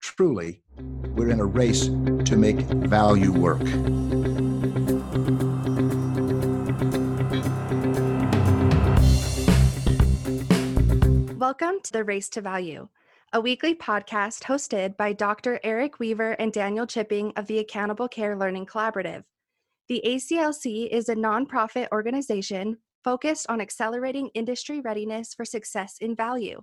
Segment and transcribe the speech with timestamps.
[0.00, 0.62] Truly,
[1.14, 3.62] we're in a race to make value work.
[11.38, 12.88] Welcome to the Race to Value,
[13.32, 15.58] a weekly podcast hosted by Dr.
[15.64, 19.24] Eric Weaver and Daniel Chipping of the Accountable Care Learning Collaborative.
[19.88, 26.62] The ACLC is a nonprofit organization focused on accelerating industry readiness for success in value.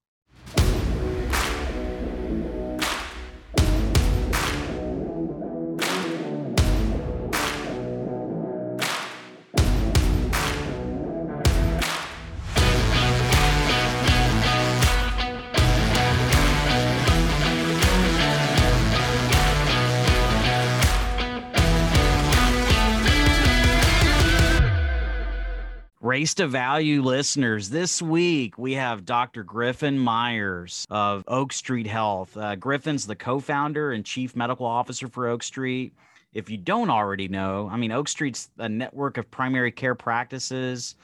[26.01, 29.43] Race to Value listeners, this week we have Dr.
[29.43, 32.35] Griffin Myers of Oak Street Health.
[32.35, 35.93] Uh, Griffin's the co founder and chief medical officer for Oak Street.
[36.33, 40.95] If you don't already know, I mean, Oak Street's a network of primary care practices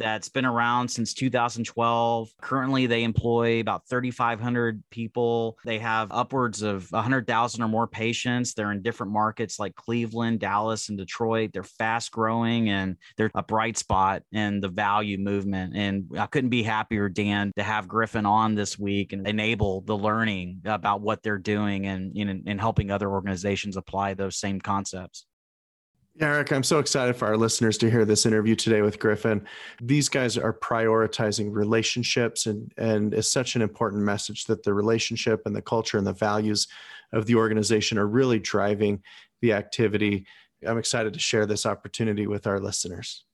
[0.00, 2.30] that's been around since 2012.
[2.40, 5.58] Currently, they employ about 3,500 people.
[5.64, 8.54] They have upwards of 100,000 or more patients.
[8.54, 11.50] They're in different markets like Cleveland, Dallas, and Detroit.
[11.52, 15.76] They're fast growing and they're a bright spot in the value movement.
[15.76, 19.96] And I couldn't be happier, Dan, to have Griffin on this week and enable the
[19.96, 24.60] learning about what they're doing and, you know, and helping other organizations apply those same
[24.60, 25.26] concepts.
[26.18, 29.46] Eric, I'm so excited for our listeners to hear this interview today with Griffin.
[29.80, 35.42] These guys are prioritizing relationships, and, and it's such an important message that the relationship
[35.46, 36.66] and the culture and the values
[37.12, 39.02] of the organization are really driving
[39.40, 40.26] the activity.
[40.66, 43.24] I'm excited to share this opportunity with our listeners.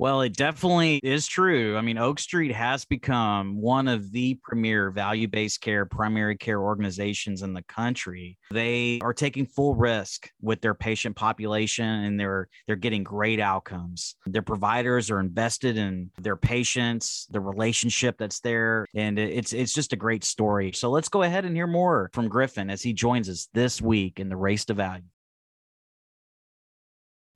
[0.00, 1.76] Well, it definitely is true.
[1.76, 6.58] I mean, Oak Street has become one of the premier value based care, primary care
[6.58, 8.38] organizations in the country.
[8.50, 14.14] They are taking full risk with their patient population and they're they're getting great outcomes.
[14.24, 19.92] Their providers are invested in their patients, the relationship that's there, and it's it's just
[19.92, 20.72] a great story.
[20.72, 24.18] So let's go ahead and hear more from Griffin as he joins us this week
[24.18, 25.02] in the race to value.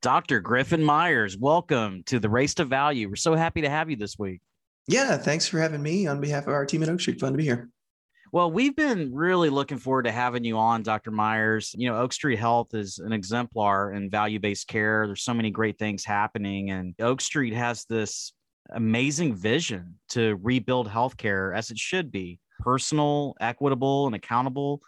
[0.05, 0.39] Dr.
[0.39, 3.09] Griffin Myers, welcome to the Race to Value.
[3.09, 4.43] We're so happy to have you this week.
[4.87, 7.19] Yeah, thanks for having me on behalf of our team at Oak Street.
[7.19, 7.71] Fun to be here.
[8.31, 11.11] Well, we've been really looking forward to having you on, Dr.
[11.11, 11.75] Myers.
[11.75, 15.07] You know, Oak Street Health is an exemplar in value based care.
[15.07, 18.35] There's so many great things happening, and Oak Street has this
[18.75, 24.83] amazing vision to rebuild healthcare as it should be personal, equitable, and accountable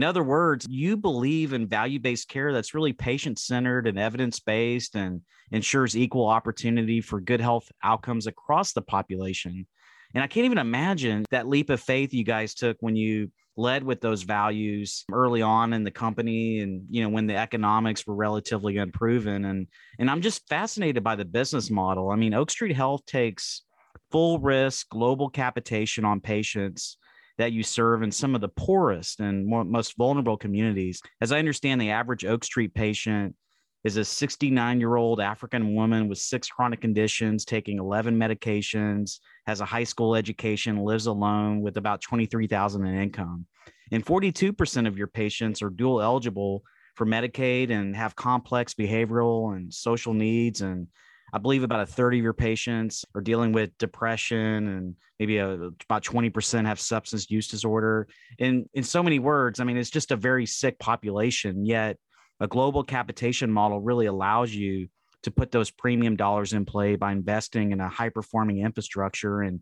[0.00, 4.40] in other words, you believe in value based care that's really patient centered and evidence
[4.40, 9.66] based and ensures equal opportunity for good health outcomes across the population.
[10.14, 13.84] And I can't even imagine that leap of faith you guys took when you led
[13.84, 18.14] with those values early on in the company and you know when the economics were
[18.14, 19.66] relatively unproven and
[19.98, 22.08] and I'm just fascinated by the business model.
[22.08, 23.64] I mean Oak Street Health takes
[24.10, 26.96] full risk global capitation on patients
[27.40, 31.00] that you serve in some of the poorest and more, most vulnerable communities.
[31.22, 33.34] As I understand, the average Oak Street patient
[33.82, 39.62] is a 69 year old African woman with six chronic conditions, taking 11 medications, has
[39.62, 43.46] a high school education, lives alone with about 23,000 in income.
[43.90, 46.62] And 42% of your patients are dual eligible
[46.94, 50.88] for Medicaid and have complex behavioral and social needs and
[51.32, 55.50] I believe about a third of your patients are dealing with depression and maybe a,
[55.50, 58.08] about 20% have substance use disorder.
[58.38, 61.96] And in so many words, I mean, it's just a very sick population, yet
[62.40, 64.88] a global capitation model really allows you
[65.22, 69.60] to put those premium dollars in play by investing in a high performing infrastructure and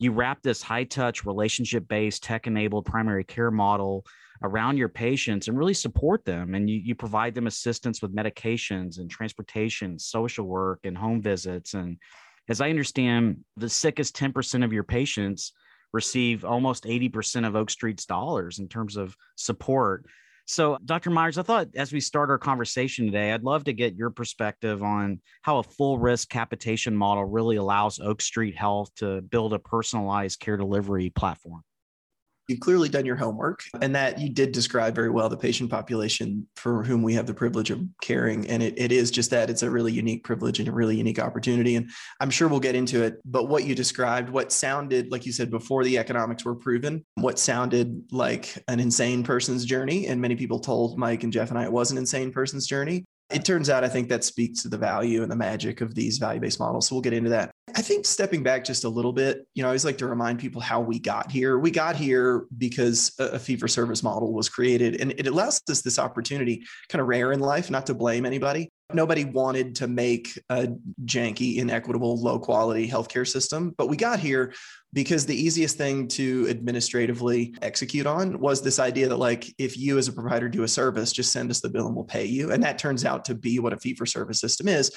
[0.00, 4.04] you wrap this high touch relationship based tech enabled primary care model
[4.42, 6.54] around your patients and really support them.
[6.54, 11.74] And you, you provide them assistance with medications and transportation, social work, and home visits.
[11.74, 11.98] And
[12.48, 15.52] as I understand, the sickest 10% of your patients
[15.92, 20.06] receive almost 80% of Oak Street's dollars in terms of support.
[20.46, 21.10] So, Dr.
[21.10, 24.82] Myers, I thought as we start our conversation today, I'd love to get your perspective
[24.82, 29.58] on how a full risk capitation model really allows Oak Street Health to build a
[29.58, 31.62] personalized care delivery platform
[32.48, 36.46] you've clearly done your homework and that you did describe very well the patient population
[36.56, 39.62] for whom we have the privilege of caring and it, it is just that it's
[39.62, 41.90] a really unique privilege and a really unique opportunity and
[42.20, 45.50] i'm sure we'll get into it but what you described what sounded like you said
[45.50, 50.58] before the economics were proven what sounded like an insane person's journey and many people
[50.58, 53.84] told mike and geoff and i it was an insane person's journey it turns out,
[53.84, 56.88] I think that speaks to the value and the magic of these value based models.
[56.88, 57.50] So we'll get into that.
[57.74, 60.38] I think stepping back just a little bit, you know, I always like to remind
[60.38, 61.58] people how we got here.
[61.58, 65.82] We got here because a fee for service model was created and it allows us
[65.82, 68.72] this opportunity, kind of rare in life, not to blame anybody.
[68.92, 70.68] Nobody wanted to make a
[71.04, 74.54] janky, inequitable, low quality healthcare system, but we got here
[74.92, 79.98] because the easiest thing to administratively execute on was this idea that like if you
[79.98, 82.50] as a provider do a service just send us the bill and we'll pay you
[82.50, 84.90] and that turns out to be what a fee for service system is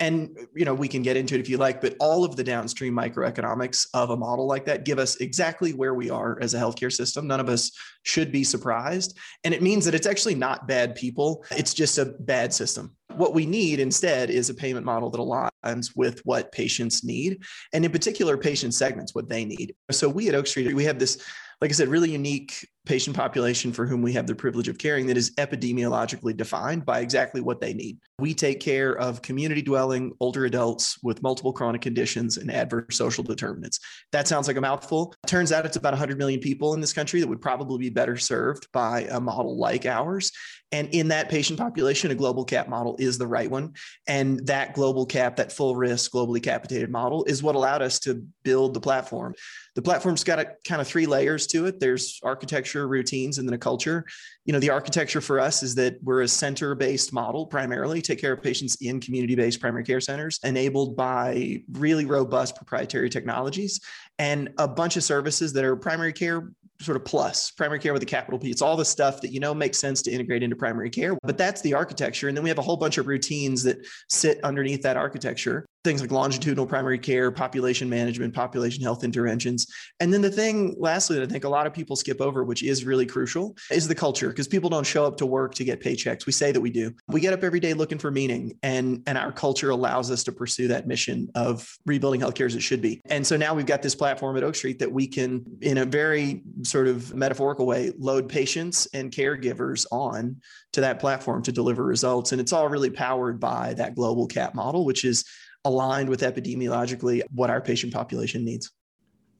[0.00, 2.44] and you know we can get into it if you like but all of the
[2.44, 6.58] downstream microeconomics of a model like that give us exactly where we are as a
[6.58, 7.26] healthcare system.
[7.26, 7.72] None of us
[8.02, 9.18] should be surprised.
[9.44, 11.44] And it means that it's actually not bad people.
[11.50, 12.94] It's just a bad system.
[13.14, 17.42] What we need instead is a payment model that aligns with what patients need
[17.72, 19.74] and in particular patient segments what they need.
[19.90, 21.22] So we at oak street we have this
[21.60, 25.06] like I said, really unique patient population for whom we have the privilege of caring
[25.06, 27.98] that is epidemiologically defined by exactly what they need.
[28.18, 33.24] We take care of community dwelling older adults with multiple chronic conditions and adverse social
[33.24, 33.80] determinants.
[34.12, 35.14] That sounds like a mouthful.
[35.26, 38.16] Turns out it's about 100 million people in this country that would probably be better
[38.16, 40.32] served by a model like ours.
[40.72, 43.74] And in that patient population, a global cap model is the right one.
[44.08, 48.26] And that global cap, that full risk, globally capitated model is what allowed us to
[48.42, 49.34] build the platform.
[49.76, 51.78] The platform's got a kind of three layers to it.
[51.78, 54.04] There's architecture, routines, and then a culture.
[54.44, 58.32] You know, the architecture for us is that we're a center-based model primarily, take care
[58.32, 63.80] of patients in community-based primary care centers, enabled by really robust proprietary technologies
[64.18, 66.50] and a bunch of services that are primary care
[66.80, 68.50] sort of plus primary care with a capital P.
[68.50, 71.38] It's all the stuff that you know makes sense to integrate into primary care, but
[71.38, 72.28] that's the architecture.
[72.28, 73.78] And then we have a whole bunch of routines that
[74.08, 79.66] sit underneath that architecture things like longitudinal primary care, population management, population health interventions.
[80.00, 82.62] And then the thing, lastly, that I think a lot of people skip over, which
[82.64, 85.80] is really crucial, is the culture because people don't show up to work to get
[85.80, 86.26] paychecks.
[86.26, 86.92] We say that we do.
[87.08, 90.32] We get up every day looking for meaning, and, and our culture allows us to
[90.32, 93.00] pursue that mission of rebuilding healthcare as it should be.
[93.06, 95.84] And so now we've got this platform at Oak Street that we can, in a
[95.84, 100.40] very sort of metaphorical way, load patients and caregivers on
[100.72, 102.32] to that platform to deliver results.
[102.32, 105.24] And it's all really powered by that global cap model, which is
[105.66, 108.70] aligned with epidemiologically what our patient population needs.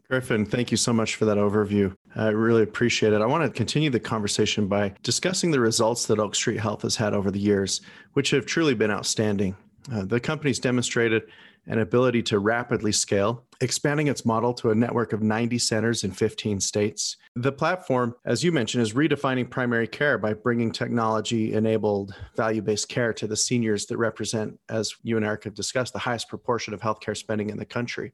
[0.09, 1.93] Griffin, thank you so much for that overview.
[2.15, 3.21] I really appreciate it.
[3.21, 6.95] I want to continue the conversation by discussing the results that Oak Street Health has
[6.95, 7.81] had over the years,
[8.13, 9.57] which have truly been outstanding.
[9.93, 11.25] Uh, the company's demonstrated
[11.67, 16.13] an ability to rapidly scale, expanding its model to a network of 90 centers in
[16.13, 17.17] 15 states.
[17.35, 22.89] The platform, as you mentioned, is redefining primary care by bringing technology enabled value based
[22.89, 26.73] care to the seniors that represent, as you and Eric have discussed, the highest proportion
[26.73, 28.13] of healthcare spending in the country.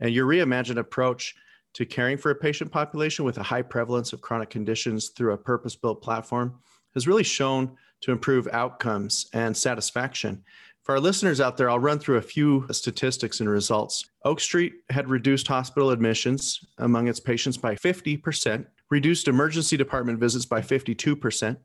[0.00, 1.34] And your reimagined approach
[1.74, 5.38] to caring for a patient population with a high prevalence of chronic conditions through a
[5.38, 6.58] purpose built platform
[6.94, 10.42] has really shown to improve outcomes and satisfaction.
[10.86, 14.08] For our listeners out there, I'll run through a few statistics and results.
[14.24, 20.46] Oak Street had reduced hospital admissions among its patients by 50%, reduced emergency department visits
[20.46, 21.56] by 52%,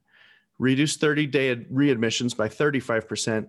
[0.57, 3.47] reduced 30 day readmissions by 35%,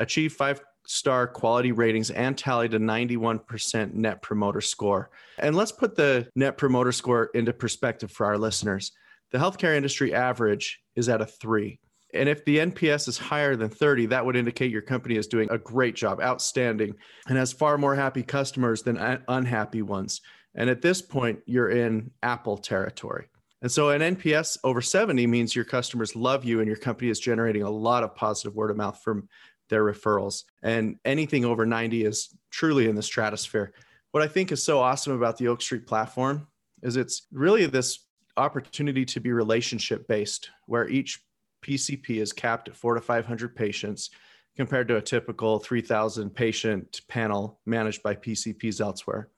[0.00, 5.08] achieved five star quality ratings, and tallied a 91% net promoter score.
[5.38, 8.92] And let's put the net promoter score into perspective for our listeners.
[9.30, 11.80] The healthcare industry average is at a three.
[12.16, 15.48] And if the NPS is higher than 30, that would indicate your company is doing
[15.50, 16.94] a great job, outstanding,
[17.28, 20.20] and has far more happy customers than unhappy ones.
[20.54, 23.26] And at this point, you're in Apple territory.
[23.62, 27.18] And so an NPS over 70 means your customers love you and your company is
[27.18, 29.28] generating a lot of positive word of mouth from
[29.68, 30.44] their referrals.
[30.62, 33.72] And anything over 90 is truly in the stratosphere.
[34.12, 36.46] What I think is so awesome about the Oak Street platform
[36.82, 38.06] is it's really this
[38.36, 41.20] opportunity to be relationship based, where each
[41.66, 44.10] PCP is capped at four to 500 patients
[44.56, 49.28] compared to a typical 3,000 patient panel managed by PCPs elsewhere.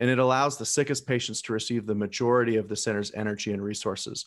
[0.00, 3.62] And it allows the sickest patients to receive the majority of the center's energy and
[3.62, 4.26] resources.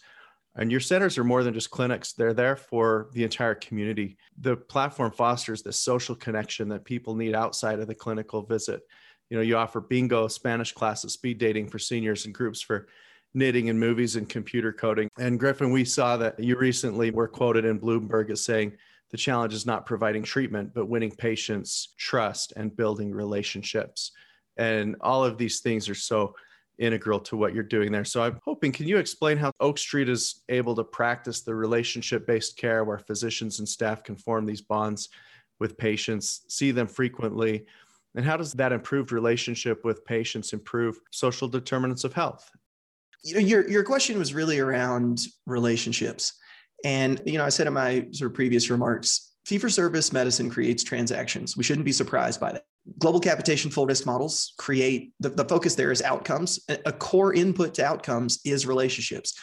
[0.56, 4.18] And your centers are more than just clinics, they're there for the entire community.
[4.40, 8.82] The platform fosters this social connection that people need outside of the clinical visit.
[9.30, 12.88] you know you offer bingo spanish classes speed dating for seniors and groups for
[13.36, 15.10] knitting and movies and computer coding.
[15.20, 18.74] And griffin we saw that you recently were quoted in bloomberg as saying
[19.12, 24.12] the challenge is not providing treatment but winning patients trust and building relationships.
[24.58, 26.36] And all of these things are so
[26.78, 28.04] integral to what you're doing there.
[28.06, 32.26] So i'm hoping can you explain how oak street is able to practice the relationship
[32.28, 35.10] based care where physicians and staff can form these bonds
[35.60, 37.66] with patients see them frequently?
[38.16, 42.50] And how does that improved relationship with patients improve social determinants of health?
[43.24, 46.34] You know, your, your question was really around relationships.
[46.84, 50.50] And, you know, I said in my sort of previous remarks, fee for service medicine
[50.50, 51.58] creates transactions.
[51.58, 52.64] We shouldn't be surprised by that.
[53.00, 56.60] Global capitation full risk models create the, the focus there is outcomes.
[56.70, 59.34] A core input to outcomes is relationships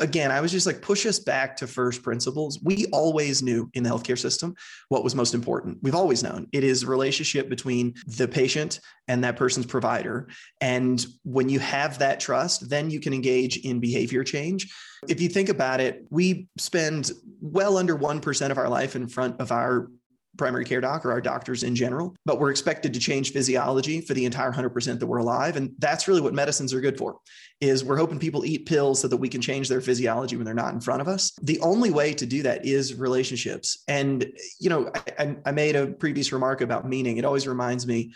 [0.00, 2.58] again, I was just like, push us back to first principles.
[2.62, 4.54] We always knew in the healthcare system
[4.88, 5.78] what was most important.
[5.82, 10.28] We've always known it is relationship between the patient and that person's provider.
[10.60, 14.72] And when you have that trust, then you can engage in behavior change.
[15.08, 19.40] If you think about it, we spend well under 1% of our life in front
[19.40, 19.88] of our
[20.36, 24.14] primary care doc or our doctors in general, but we're expected to change physiology for
[24.14, 25.56] the entire 100% that we're alive.
[25.56, 27.18] And that's really what medicines are good for
[27.60, 30.54] is we're hoping people eat pills so that we can change their physiology when they're
[30.54, 31.32] not in front of us.
[31.42, 33.82] The only way to do that is relationships.
[33.88, 37.16] And, you know, I, I made a previous remark about meaning.
[37.16, 38.12] It always reminds me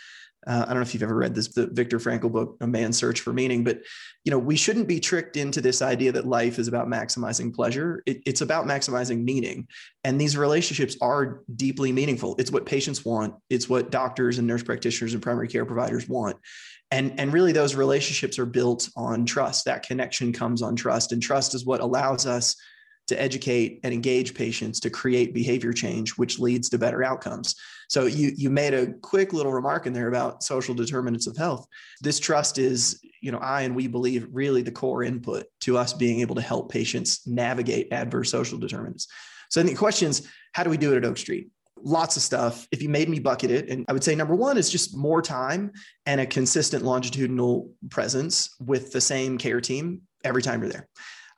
[0.46, 2.96] uh, I don't know if you've ever read this, the Viktor Frankl book, A Man's
[2.96, 3.82] Search for Meaning, but
[4.24, 8.02] you know, we shouldn't be tricked into this idea that life is about maximizing pleasure.
[8.06, 9.68] It, it's about maximizing meaning,
[10.02, 12.36] and these relationships are deeply meaningful.
[12.38, 13.34] It's what patients want.
[13.50, 16.36] It's what doctors and nurse practitioners and primary care providers want,
[16.90, 19.66] and and really those relationships are built on trust.
[19.66, 22.56] That connection comes on trust, and trust is what allows us
[23.10, 27.56] to educate and engage patients to create behavior change, which leads to better outcomes.
[27.88, 31.66] So you you made a quick little remark in there about social determinants of health.
[32.00, 35.92] This trust is, you know, I and we believe really the core input to us
[35.92, 39.08] being able to help patients navigate adverse social determinants.
[39.50, 41.48] So the question is, how do we do it at Oak Street?
[41.82, 42.68] Lots of stuff.
[42.70, 45.20] If you made me bucket it, and I would say number one is just more
[45.20, 45.72] time
[46.06, 50.88] and a consistent longitudinal presence with the same care team every time you're there.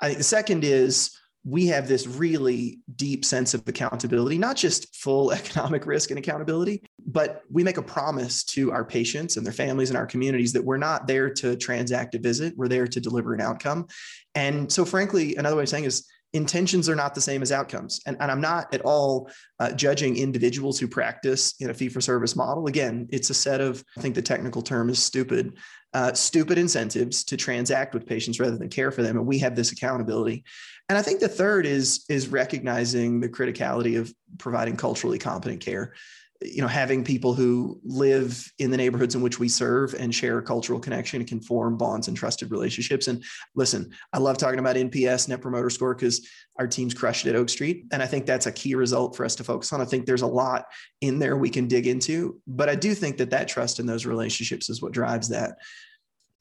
[0.03, 4.95] I think the second is we have this really deep sense of accountability, not just
[4.95, 9.53] full economic risk and accountability, but we make a promise to our patients and their
[9.53, 13.01] families and our communities that we're not there to transact a visit, we're there to
[13.01, 13.87] deliver an outcome.
[14.35, 18.01] And so, frankly, another way of saying is intentions are not the same as outcomes.
[18.07, 19.31] And, and I'm not at all
[19.61, 22.67] uh, judging individuals who practice in a fee for service model.
[22.69, 25.59] Again, it's a set of, I think the technical term is stupid,
[25.93, 29.19] uh, stupid incentives to transact with patients rather than care for them.
[29.19, 30.45] And we have this accountability.
[30.93, 35.95] And I think the third is, is recognizing the criticality of providing culturally competent care.
[36.43, 40.37] You know having people who live in the neighborhoods in which we serve and share
[40.37, 43.09] a cultural connection and can form bonds and trusted relationships.
[43.09, 47.31] And listen i love talking about nps net promoter score because our teams crushed it
[47.31, 47.87] at oak street.
[47.91, 49.81] And i think that's a key result for us to focus on.
[49.81, 50.67] I think there's a lot
[51.01, 52.39] in there we can dig into.
[52.47, 55.57] But i do think that that trust in those relationships is what drives that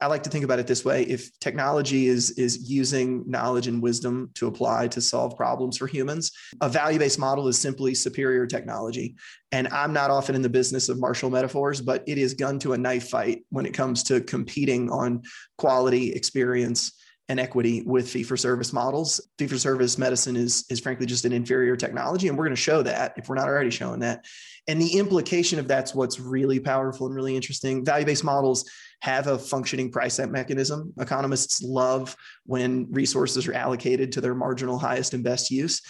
[0.01, 1.03] I like to think about it this way.
[1.03, 6.31] If technology is, is using knowledge and wisdom to apply to solve problems for humans,
[6.59, 9.15] a value based model is simply superior technology.
[9.51, 12.73] And I'm not often in the business of martial metaphors, but it is gun to
[12.73, 15.21] a knife fight when it comes to competing on
[15.57, 16.93] quality, experience,
[17.29, 19.21] and equity with fee for service models.
[19.37, 22.27] Fee for service medicine is, is frankly just an inferior technology.
[22.27, 24.25] And we're going to show that if we're not already showing that.
[24.67, 27.85] And the implication of that's what's really powerful and really interesting.
[27.85, 28.69] Value based models
[29.01, 30.93] have a functioning price set mechanism.
[30.99, 32.15] Economists love
[32.45, 35.81] when resources are allocated to their marginal highest and best use.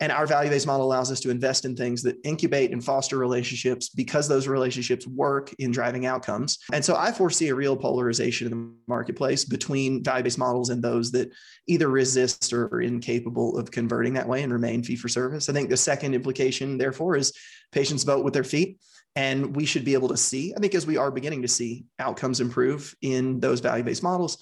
[0.00, 3.18] And our value based model allows us to invest in things that incubate and foster
[3.18, 6.58] relationships because those relationships work in driving outcomes.
[6.72, 10.80] And so I foresee a real polarization in the marketplace between value based models and
[10.80, 11.32] those that
[11.66, 15.48] either resist or are incapable of converting that way and remain fee for service.
[15.48, 17.32] I think the second implication, therefore, is
[17.72, 18.78] patients vote with their feet.
[19.18, 21.86] And we should be able to see, I think, as we are beginning to see
[21.98, 24.38] outcomes improve in those value based models.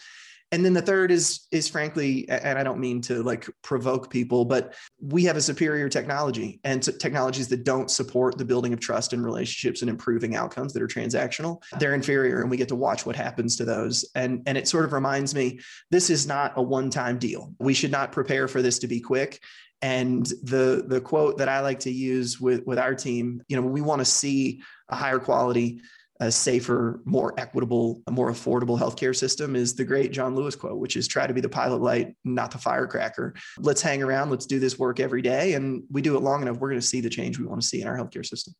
[0.53, 4.45] And then the third is is frankly and i don't mean to like provoke people
[4.45, 9.13] but we have a superior technology and technologies that don't support the building of trust
[9.13, 13.05] and relationships and improving outcomes that are transactional they're inferior and we get to watch
[13.05, 14.05] what happens to those.
[14.15, 15.59] And and it sort of reminds me
[15.91, 17.53] this is not a one time deal.
[17.59, 19.41] We should not prepare for this to be quick
[19.83, 23.63] and the the quote that i like to use with with our team you know
[23.63, 25.81] we want to see a higher quality
[26.21, 30.97] a safer, more equitable, more affordable healthcare system is the great John Lewis quote, which
[30.97, 33.35] is try to be the pilot light, not the firecracker.
[33.59, 35.55] Let's hang around, let's do this work every day.
[35.55, 37.67] And we do it long enough, we're going to see the change we want to
[37.67, 38.55] see in our healthcare system.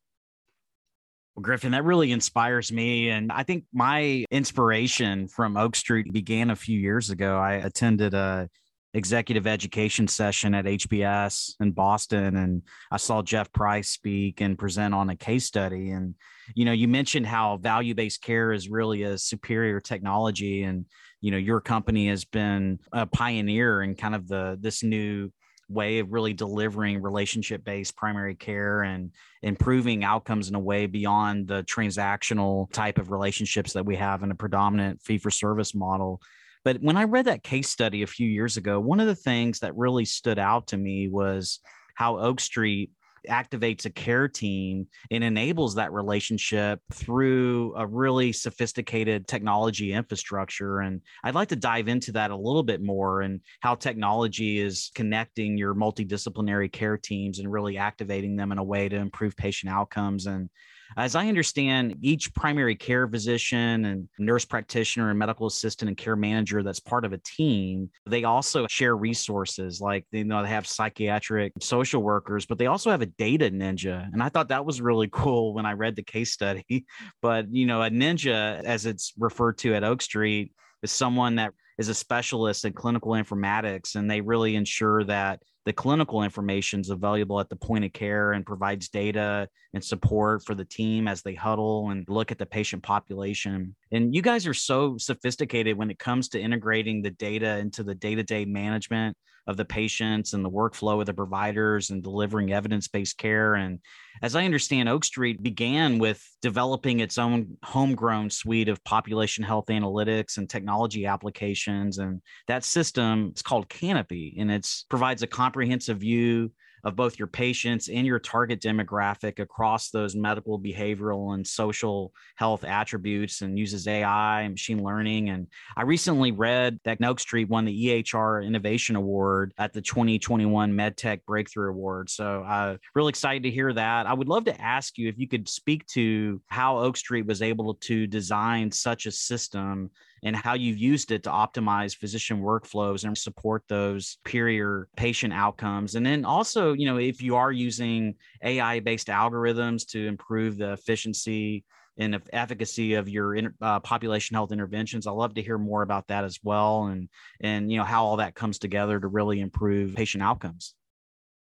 [1.35, 3.09] Well, Griffin, that really inspires me.
[3.09, 7.37] And I think my inspiration from Oak Street began a few years ago.
[7.37, 8.49] I attended a
[8.97, 14.95] executive education session at HBS in Boston and I saw Geoff Price speak and present
[14.95, 16.15] on a case study and
[16.55, 20.85] you know you mentioned how value-based care is really a superior technology and
[21.21, 25.31] you know your company has been a pioneer in kind of the this new
[25.69, 29.11] way of really delivering relationship based primary care and
[29.43, 34.31] improving outcomes in a way beyond the transactional type of relationships that we have in
[34.31, 36.21] a predominant fee for service model.
[36.67, 39.59] But when I read that case study a few years ago, one of the things
[39.59, 41.61] that really stood out to me was
[41.95, 42.91] how Oak Street
[43.29, 50.81] activates a care team and enables that relationship through a really sophisticated technology infrastructure.
[50.81, 54.91] And I'd like to dive into that a little bit more and how technology is
[54.93, 59.71] connecting your multidisciplinary care teams and really activating them in a way to improve patient
[59.71, 60.49] outcomes and
[60.95, 66.15] as I understand, each primary care physician and nurse practitioner and medical assistant and care
[66.15, 70.67] manager that's part of a team, they also share resources like you know they have
[70.67, 74.07] psychiatric social workers, but they also have a data ninja.
[74.13, 76.63] And I thought that was really cool when I read the case study.
[77.21, 80.51] But you know, a ninja, as it's referred to at Oak Street,
[80.83, 85.73] is someone that is a specialist in clinical informatics and they really ensure that the
[85.73, 90.55] clinical information is available at the point of care and provides data and support for
[90.55, 93.75] the team as they huddle and look at the patient population.
[93.91, 97.95] And you guys are so sophisticated when it comes to integrating the data into the
[97.95, 99.17] day to day management
[99.47, 103.55] of the patients and the workflow of the providers and delivering evidence based care.
[103.55, 103.79] And
[104.21, 109.67] as I understand, Oak Street began with developing its own homegrown suite of population health
[109.67, 111.97] analytics and technology applications.
[111.97, 116.51] And that system is called Canopy, and it provides a comprehensive view
[116.87, 122.63] of both your patients and your target demographic across those medical, behavioral, and social health
[122.63, 125.29] attributes and uses AI and machine learning.
[125.29, 130.71] And I recently read that Oak Street won the EHR Innovation Award at the 2021
[130.71, 132.09] MedTech Breakthrough Award.
[132.09, 134.05] So I'm uh, really excited to hear that.
[134.07, 137.41] I would love to ask you if you could speak to how Oak Street was
[137.41, 139.91] able to design such a system
[140.23, 145.95] and how you've used it to optimize physician workflows and support those superior patient outcomes.
[145.95, 150.73] And then also, you know, if you are using AI based algorithms to improve the
[150.73, 151.63] efficiency
[151.97, 155.07] and efficacy of your uh, population health interventions.
[155.07, 157.09] I'd love to hear more about that as well, and
[157.41, 160.75] and you know how all that comes together to really improve patient outcomes.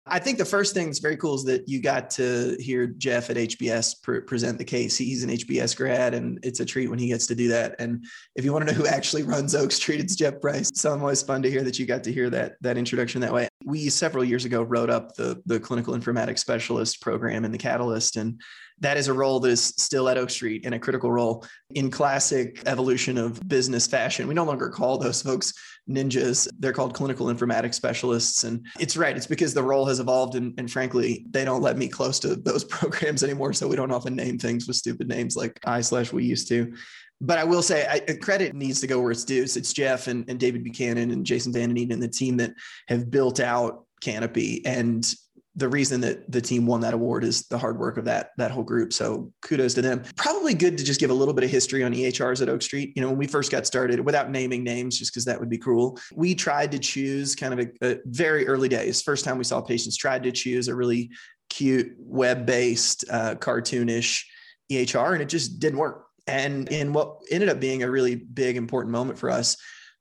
[0.08, 3.28] I think the first thing that's very cool is that you got to hear Geoff
[3.28, 4.96] at HBS pre- present the case.
[4.96, 7.74] He's an HBS grad, and it's a treat when he gets to do that.
[7.80, 8.04] And
[8.36, 10.70] if you want to know who actually runs Oak Street, it's Geoff Price.
[10.74, 13.32] So it's always fun to hear that you got to hear that that introduction that
[13.32, 13.48] way.
[13.64, 18.16] We several years ago wrote up the the clinical informatics specialist program in the Catalyst,
[18.16, 18.40] and
[18.80, 21.90] that is a role that is still at Oak Street and a critical role in
[21.90, 24.28] classic evolution of business fashion.
[24.28, 25.52] We no longer call those folks
[25.88, 26.48] ninjas.
[26.58, 28.44] They're called clinical informatics specialists.
[28.44, 29.16] And it's right.
[29.16, 30.34] It's because the role has evolved.
[30.34, 33.52] And, and frankly, they don't let me close to those programs anymore.
[33.52, 36.72] So we don't often name things with stupid names like I slash we used to.
[37.20, 39.46] But I will say I, uh, credit needs to go where it's due.
[39.46, 42.52] So it's Geoff and, and David Buchanan and Jason Van Den and the team that
[42.88, 44.64] have built out Canopy.
[44.66, 45.10] And
[45.56, 48.50] the reason that the team won that award is the hard work of that that
[48.50, 48.92] whole group.
[48.92, 50.02] So kudos to them.
[50.14, 52.92] Probably good to just give a little bit of history on EHRs at Oak Street.
[52.94, 55.56] You know, when we first got started, without naming names, just because that would be
[55.56, 59.00] cruel, we tried to choose kind of a, a very early days.
[59.00, 61.10] First time we saw patients tried to choose a really
[61.48, 64.24] cute web-based, uh, cartoonish
[64.70, 66.04] EHR, and it just didn't work.
[66.26, 69.56] And in what ended up being a really big important moment for us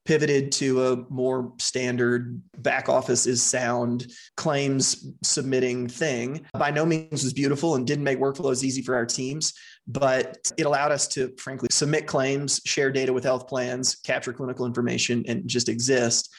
[0.06, 6.46] pivoted to a more standard back office is sound claims submitting thing.
[6.54, 9.54] By no means was beautiful and didn't make workflows easy for our teams,
[9.88, 14.66] but it allowed us to frankly submit claims, share data with health plans, capture clinical
[14.66, 16.34] information, and just exist.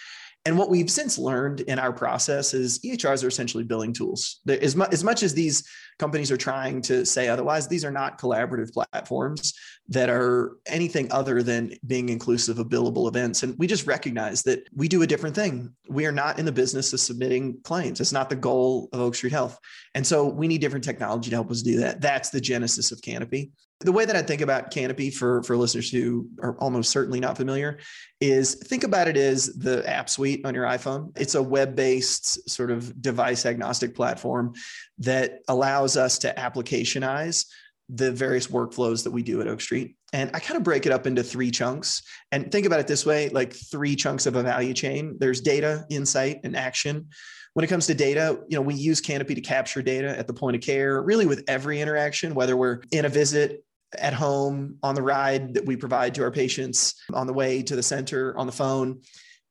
[0.47, 4.41] And what we've since learned in our process is EHRs are essentially billing tools.
[4.47, 8.21] As, mu- as much as these companies are trying to say otherwise, these are not
[8.21, 9.55] collaborative platforms
[9.89, 13.43] that are anything other than being inclusive of billable events.
[13.43, 15.73] And we just recognize that we do a different thing.
[15.89, 18.01] We are not in the business of submitting claims.
[18.01, 19.59] It's not the goal of Oak Street Health.
[19.97, 22.01] And so we need different technology to help us do that.
[22.01, 23.51] That's the genesis of Canopy.
[23.81, 27.37] The way that I think about Canopy for, for listeners who are almost certainly not
[27.37, 27.79] familiar
[28.23, 31.13] is think about it as the app suite on your iPhone.
[31.19, 34.55] It's a web based sort of device agnostic platform
[34.99, 37.45] that allows us to applicationize
[37.89, 39.97] the various workflows that we do at Oak Street.
[40.13, 42.03] And I kind of break it up into three chunks.
[42.33, 45.85] And think about it this way like three chunks of a value chain there's data,
[45.91, 47.09] insight, and action.
[47.57, 50.35] When it comes to data, you know, we use Canopy to capture data at the
[50.35, 53.65] point of care, really with every interaction, whether we're in a visit,
[53.99, 57.75] at home, on the ride that we provide to our patients, on the way to
[57.75, 59.01] the center, on the phone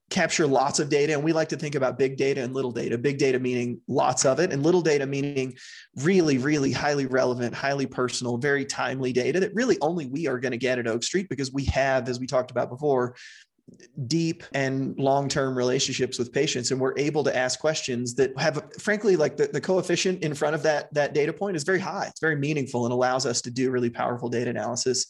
[0.09, 1.13] capture lots of data.
[1.13, 2.97] And we like to think about big data and little data.
[2.97, 5.55] Big data meaning lots of it and little data meaning
[5.97, 10.51] really really highly relevant highly personal very timely data that really only we are going
[10.51, 13.15] to get at oak street because we have as we talked about before
[14.07, 19.15] deep and long-term relationships with patients and we're able to ask questions that have frankly
[19.15, 22.19] like the, the coefficient in front of that that data point is very high it's
[22.19, 25.07] very meaningful and allows us to do really powerful data analysis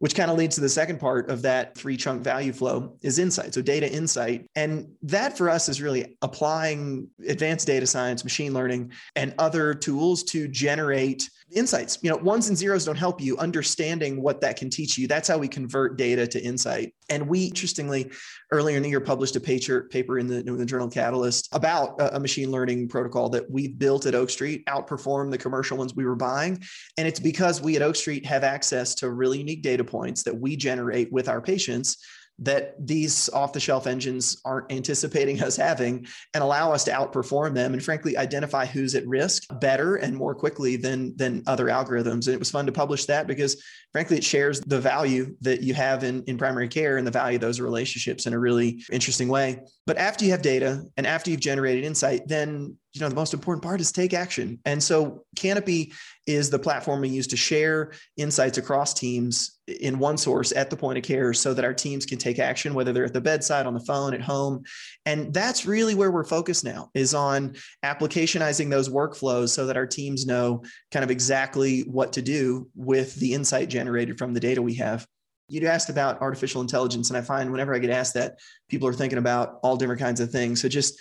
[0.00, 3.18] which kind of leads to the second part of that three chunk value flow is
[3.18, 3.54] insight.
[3.54, 4.46] So data insight.
[4.56, 10.22] And that for us is really applying advanced data science, machine learning, and other tools
[10.24, 11.98] to generate insights.
[12.02, 15.06] You know, ones and zeros don't help you understanding what that can teach you.
[15.06, 16.94] That's how we convert data to insight.
[17.10, 18.10] And we, interestingly,
[18.50, 22.20] earlier in the year published a paper, paper in the Journal Catalyst about a, a
[22.20, 26.16] machine learning protocol that we built at Oak Street, outperformed the commercial ones we were
[26.16, 26.62] buying.
[26.98, 30.38] And it's because we at Oak Street have access to really unique data points that
[30.38, 31.98] we generate with our patients
[32.40, 37.54] that these off the shelf engines aren't anticipating us having and allow us to outperform
[37.54, 42.26] them and frankly identify who's at risk better and more quickly than than other algorithms.
[42.26, 45.74] And it was fun to publish that because frankly it shares the value that you
[45.74, 49.28] have in in primary care and the value of those relationships in a really interesting
[49.28, 49.62] way.
[49.86, 53.34] But after you have data and after you've generated insight then you know the most
[53.34, 54.60] important part is take action.
[54.64, 55.92] And so canopy
[56.28, 60.76] is the platform we use to share insights across teams in one source at the
[60.76, 63.66] point of care so that our teams can take action whether they're at the bedside
[63.66, 64.62] on the phone at home.
[65.06, 69.86] And that's really where we're focused now is on applicationizing those workflows so that our
[69.86, 74.62] teams know kind of exactly what to do with the insight generated from the data
[74.62, 75.04] we have.
[75.48, 78.38] You'd asked about artificial intelligence, and I find whenever I get asked that,
[78.70, 80.62] people are thinking about all different kinds of things.
[80.62, 80.98] So just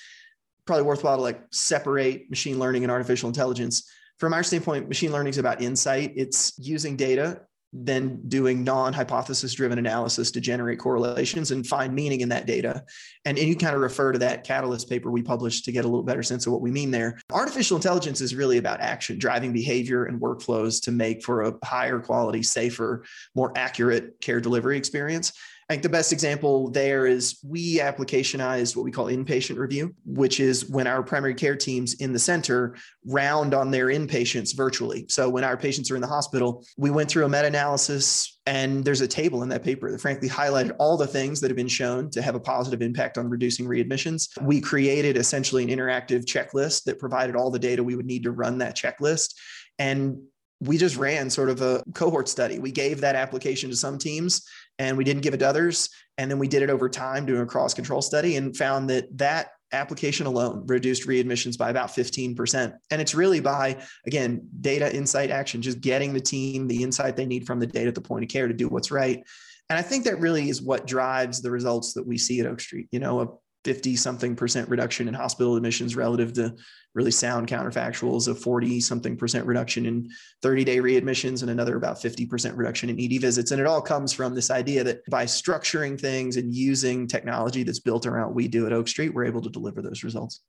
[0.66, 3.90] probably worthwhile to like separate machine learning and artificial intelligence.
[4.20, 6.14] From our standpoint, machine learning is about insight.
[6.16, 7.42] It's using data,
[7.74, 12.84] then doing non-hypothesis driven analysis to generate correlations and find meaning in that data.
[13.26, 15.88] And, and you kind of refer to that catalyst paper we published to get a
[15.88, 17.20] little better sense of what we mean there.
[17.32, 22.00] Artificial intelligence is really about action, driving behavior and workflows to make for a higher
[22.00, 23.04] quality, safer,
[23.36, 25.34] more accurate care delivery experience.
[25.70, 30.40] I think the best example there is we applicationized what we call inpatient review, which
[30.40, 35.06] is when our primary care teams in the center round on their inpatients virtually.
[35.10, 38.84] So when our patients are in the hospital, we went through a meta analysis and
[38.84, 41.68] there's a table in that paper that frankly highlighted all the things that have been
[41.68, 44.30] shown to have a positive impact on reducing readmissions.
[44.42, 48.32] We created essentially an interactive checklist that provided all the data we would need to
[48.32, 49.36] run that checklist.
[49.80, 50.18] And
[50.64, 52.60] we just ran sort of a cohort study.
[52.60, 54.48] We gave that application to some teams
[54.80, 55.90] and we didn't give it to others.
[56.18, 59.06] And then we did it over time doing a cross control study and found that
[59.18, 62.74] that application alone reduced readmissions by about 15%.
[62.92, 67.26] And it's really by, again, data, insight, action, just getting the team the insight they
[67.26, 69.24] need from the data at the point of care to do what's right.
[69.70, 72.60] And I think that really is what drives the results that we see at Oak
[72.60, 72.88] Street.
[72.92, 76.56] You know, 50 something percent reduction in hospital admissions relative to
[76.94, 80.10] really sound counterfactuals of 40 something percent reduction in
[80.42, 83.52] 30 day readmissions and another about 50% reduction in ED visits.
[83.52, 87.80] And it all comes from this idea that by structuring things and using technology that's
[87.80, 90.42] built around we do at Oak Street, we're able to deliver those results.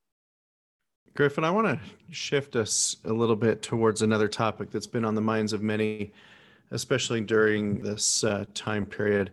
[1.14, 5.14] Griffin, I want to shift us a little bit towards another topic that's been on
[5.14, 6.12] the minds of many,
[6.72, 9.31] especially during this uh, time period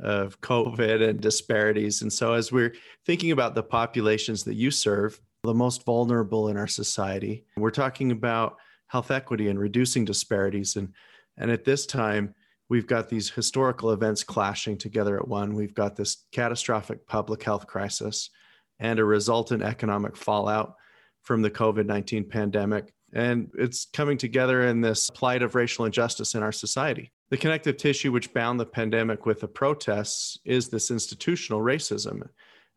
[0.00, 2.02] of COVID and disparities.
[2.02, 6.56] And so, as we're thinking about the populations that you serve, the most vulnerable in
[6.56, 8.56] our society, we're talking about
[8.88, 10.76] health equity and reducing disparities.
[10.76, 10.92] And,
[11.36, 12.34] and at this time,
[12.68, 15.54] we've got these historical events clashing together at one.
[15.54, 18.30] We've got this catastrophic public health crisis
[18.78, 20.74] and a resultant economic fallout
[21.22, 22.92] from the COVID 19 pandemic.
[23.12, 27.12] And it's coming together in this plight of racial injustice in our society.
[27.30, 32.28] The connective tissue which bound the pandemic with the protests is this institutional racism.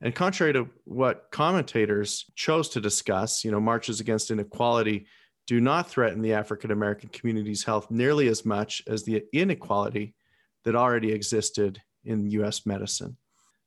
[0.01, 5.05] And contrary to what commentators chose to discuss, you know, marches against inequality
[5.45, 10.15] do not threaten the African American community's health nearly as much as the inequality
[10.63, 13.17] that already existed in US medicine.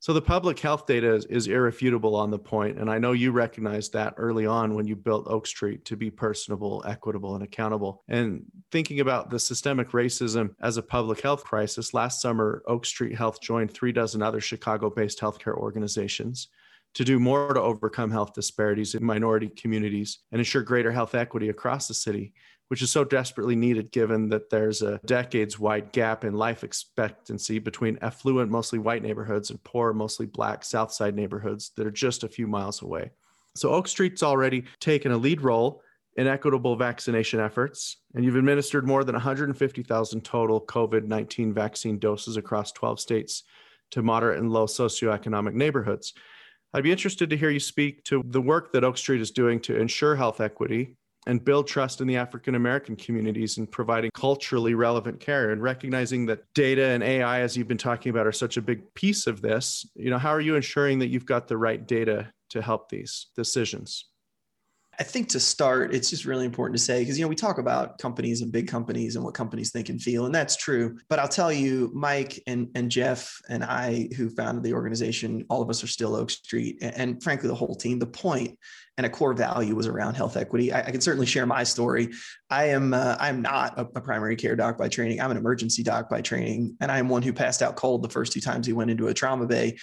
[0.03, 3.31] So the public health data is, is, irrefutable on the point, and I know you
[3.31, 8.03] recognized that early on when you built Oak Street to be personable, equitable, and accountable.
[8.09, 13.17] And thinking about the systemic racism as a public health crisis, last summer Oak Street
[13.17, 16.49] Health joined three dozen other Chicago-based healthcare organizations
[16.95, 21.49] to do more to overcome health disparities in minority communities and ensure greater health equity
[21.49, 22.33] across the city
[22.73, 27.59] which is so desperately needed given that there's a decades wide gap in life expectancy
[27.59, 32.25] between affluent, mostly white neighborhoods and poor, mostly black South Side neighborhoods that are just
[32.25, 33.11] a few miles away.
[33.55, 35.83] So Oak Street's already taken a lead role
[36.17, 42.39] in equitable vaccination efforts, and you've administered more than 150,000 total COVID 19 vaccine doses
[42.39, 43.43] across 12 states
[43.91, 46.15] to moderate and low socioeconomic neighborhoods.
[46.75, 49.61] I'd be interested to hear you speak to the work that Oak Street is doing
[49.61, 54.75] to ensure health equity and build trust in the African American communities in providing culturally
[54.75, 58.57] relevant care and recognizing that data and AI as you've been talking about are such
[58.57, 59.87] a big piece of this.
[59.95, 63.27] You know, how are you ensuring that you've got the right data to help these
[63.37, 64.07] decisions?
[65.03, 67.59] I think to start, it's just really important to say because you know we talk
[67.59, 70.97] about companies and big companies and what companies think and feel, and that's true.
[71.09, 75.61] But I'll tell you, Mike and and Geoff and I, who founded the organization, all
[75.61, 77.99] of us are still Oak Street, and, and frankly, the whole team.
[77.99, 78.57] The point
[78.97, 80.73] and a core value was around health equity.
[80.73, 82.11] I, I can certainly share my story.
[82.49, 85.21] I am uh, I am not a, a, primary care doc by training.
[85.21, 88.09] I'm an emergency doc by training, and I am one who passed out cold the
[88.09, 89.79] first two times he went into a trauma bay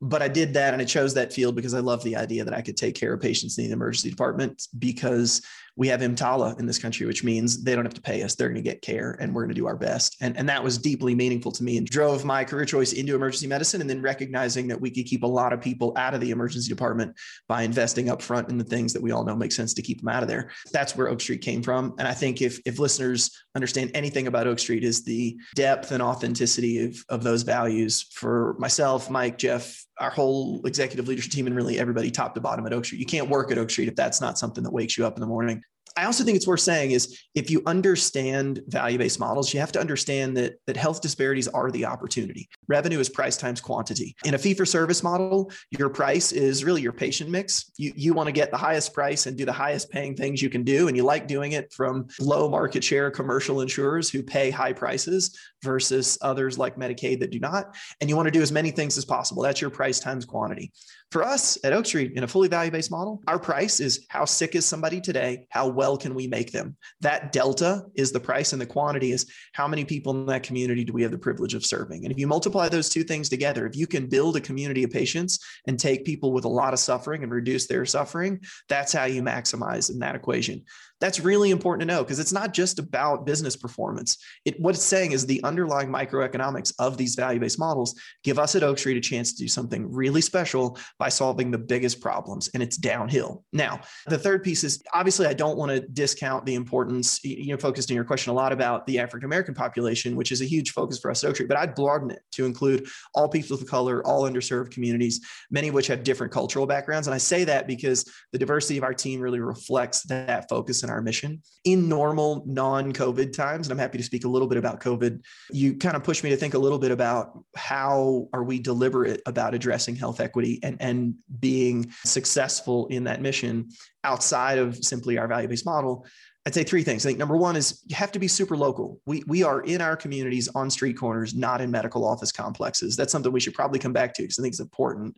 [0.00, 2.54] but I did that and I chose that field because I love the idea that
[2.54, 5.42] I could take care of patients in the emergency department because
[5.76, 8.34] we have EMTALA in this country, which means they don't have to pay us.
[8.34, 10.16] They're going to get care and we're going to do our best.
[10.20, 13.46] And, and that was deeply meaningful to me and drove my career choice into emergency
[13.46, 13.80] medicine.
[13.80, 16.68] And then recognizing that we could keep a lot of people out of the emergency
[16.68, 17.16] department
[17.48, 20.08] by investing upfront in the things that we all know make sense to keep them
[20.08, 20.50] out of there.
[20.72, 21.94] That's where Oak Street came from.
[21.98, 26.02] And I think if, if listeners understand anything about Oak Street is the depth and
[26.02, 31.54] authenticity of, of those values for myself, Mike, Geoff, our whole executive leadership team and
[31.54, 32.98] really everybody top to bottom at Oak Street.
[32.98, 35.20] You can't work at Oak Street if that's not something that wakes you up in
[35.20, 35.62] the morning.
[35.96, 39.80] I also think it's worth saying is if you understand value-based models, you have to
[39.80, 42.48] understand that that health disparities are the opportunity.
[42.68, 44.14] Revenue is price times quantity.
[44.24, 47.70] In a fee-for-service model, your price is really your patient mix.
[47.76, 50.50] You you want to get the highest price and do the highest paying things you
[50.50, 54.50] can do, and you like doing it from low market share commercial insurers who pay
[54.50, 57.76] high prices versus others like Medicaid that do not.
[58.00, 59.42] And you want to do as many things as possible.
[59.42, 60.72] That's your price times quantity.
[61.10, 64.24] For us at Oak Street in a fully value based model, our price is how
[64.24, 65.48] sick is somebody today?
[65.50, 66.76] How well can we make them?
[67.00, 70.84] That delta is the price, and the quantity is how many people in that community
[70.84, 72.04] do we have the privilege of serving?
[72.04, 74.92] And if you multiply those two things together, if you can build a community of
[74.92, 79.06] patients and take people with a lot of suffering and reduce their suffering, that's how
[79.06, 80.62] you maximize in that equation.
[81.00, 84.18] That's really important to know because it's not just about business performance.
[84.44, 88.54] It, what it's saying is the underlying microeconomics of these value based models give us
[88.54, 92.50] at Oak Street a chance to do something really special by solving the biggest problems,
[92.52, 93.44] and it's downhill.
[93.52, 97.22] Now, the third piece is obviously I don't want to discount the importance.
[97.24, 100.42] You know, focused in your question a lot about the African American population, which is
[100.42, 103.28] a huge focus for us at Oak Street, but I'd broaden it to include all
[103.28, 107.06] people of color, all underserved communities, many of which have different cultural backgrounds.
[107.06, 111.02] And I say that because the diversity of our team really reflects that focus our
[111.02, 111.42] mission.
[111.64, 115.22] In normal non COVID times, and I'm happy to speak a little bit about COVID,
[115.50, 119.22] you kind of push me to think a little bit about how are we deliberate
[119.26, 123.68] about addressing health equity and, and being successful in that mission
[124.04, 126.06] outside of simply our value based model.
[126.46, 127.04] I'd say three things.
[127.04, 128.98] I think number one is you have to be super local.
[129.04, 132.96] We, we are in our communities on street corners, not in medical office complexes.
[132.96, 135.16] That's something we should probably come back to because I think it's important.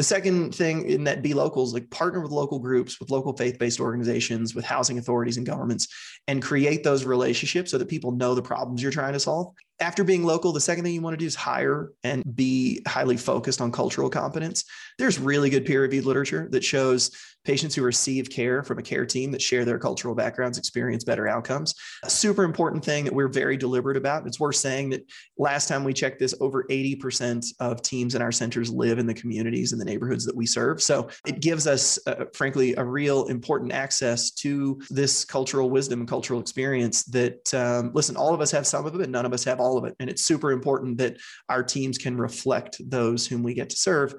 [0.00, 3.80] The second thing in that be locals, like partner with local groups, with local faith-based
[3.80, 5.88] organizations, with housing authorities and governments,
[6.26, 10.04] and create those relationships so that people know the problems you're trying to solve after
[10.04, 13.60] being local, the second thing you want to do is hire and be highly focused
[13.60, 14.64] on cultural competence.
[14.98, 17.10] There's really good peer reviewed literature that shows
[17.44, 21.26] patients who receive care from a care team that share their cultural backgrounds experience better
[21.26, 21.74] outcomes.
[22.04, 24.26] A super important thing that we're very deliberate about.
[24.26, 28.32] It's worth saying that last time we checked this, over 80% of teams in our
[28.32, 30.82] centers live in the communities and the neighborhoods that we serve.
[30.82, 36.08] So it gives us, uh, frankly, a real important access to this cultural wisdom and
[36.08, 39.32] cultural experience that, um, listen, all of us have some of it, but none of
[39.32, 39.94] us have all all of it.
[40.00, 41.16] And it's super important that
[41.48, 44.14] our teams can reflect those whom we get to serve.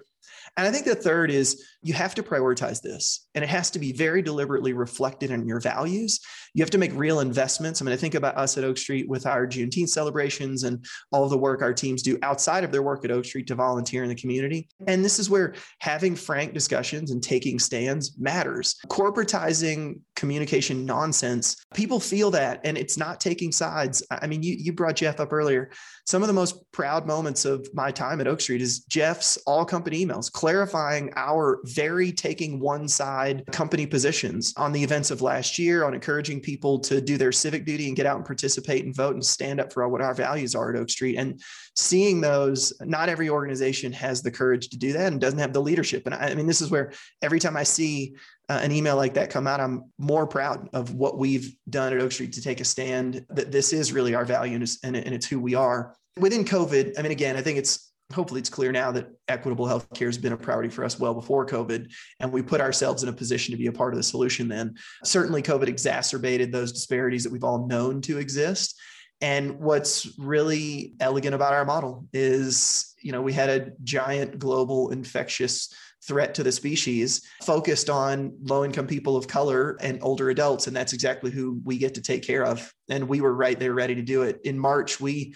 [0.56, 3.80] And I think the third is you have to prioritize this and it has to
[3.80, 6.20] be very deliberately reflected in your values.
[6.54, 7.82] You have to make real investments.
[7.82, 11.28] I mean, I think about us at Oak Street with our Juneteenth celebrations and all
[11.28, 14.10] the work our teams do outside of their work at Oak Street to volunteer in
[14.10, 14.68] the community.
[14.86, 18.76] And this is where having frank discussions and taking stands matters.
[18.88, 24.04] Corporatizing communication nonsense, people feel that and it's not taking sides.
[24.12, 25.72] I mean, you, you brought Geoff up earlier.
[26.06, 29.66] Some of the most proud moments of my time at Oak Street is Geoff's all
[29.66, 35.58] company emails clarifying our very taking one side company positions on the events of last
[35.58, 38.96] year, on encouraging people to do their civic duty and get out and participate and
[38.96, 41.18] vote and stand up for what our values are at Oak Street.
[41.18, 41.42] And
[41.76, 45.62] seeing those, not every organization has the courage to do that and doesn't have the
[45.62, 46.04] leadership.
[46.06, 48.16] And I, I mean, this is where every time I see
[48.50, 52.02] uh, an email like that come out, I'm more proud of what we've done at
[52.02, 54.96] Oak Street to take a stand that this is really our value and it's, and
[54.96, 55.96] it's who we are.
[56.20, 60.06] Within COVID, I mean, again, I think it's hopefully it's clear now that equitable healthcare
[60.06, 63.14] has been a priority for us well before COVID, and we put ourselves in a
[63.14, 64.76] position to be a part of the solution then.
[65.04, 68.80] Certainly, COVID exacerbated those disparities that we've all known to exist.
[69.22, 74.90] And what's really elegant about our model is, you know, we had a giant global
[74.90, 75.72] infectious
[76.04, 80.66] threat to the species focused on low income people of color and older adults.
[80.66, 82.74] And that's exactly who we get to take care of.
[82.90, 84.40] And we were right there ready to do it.
[84.44, 85.36] In March, we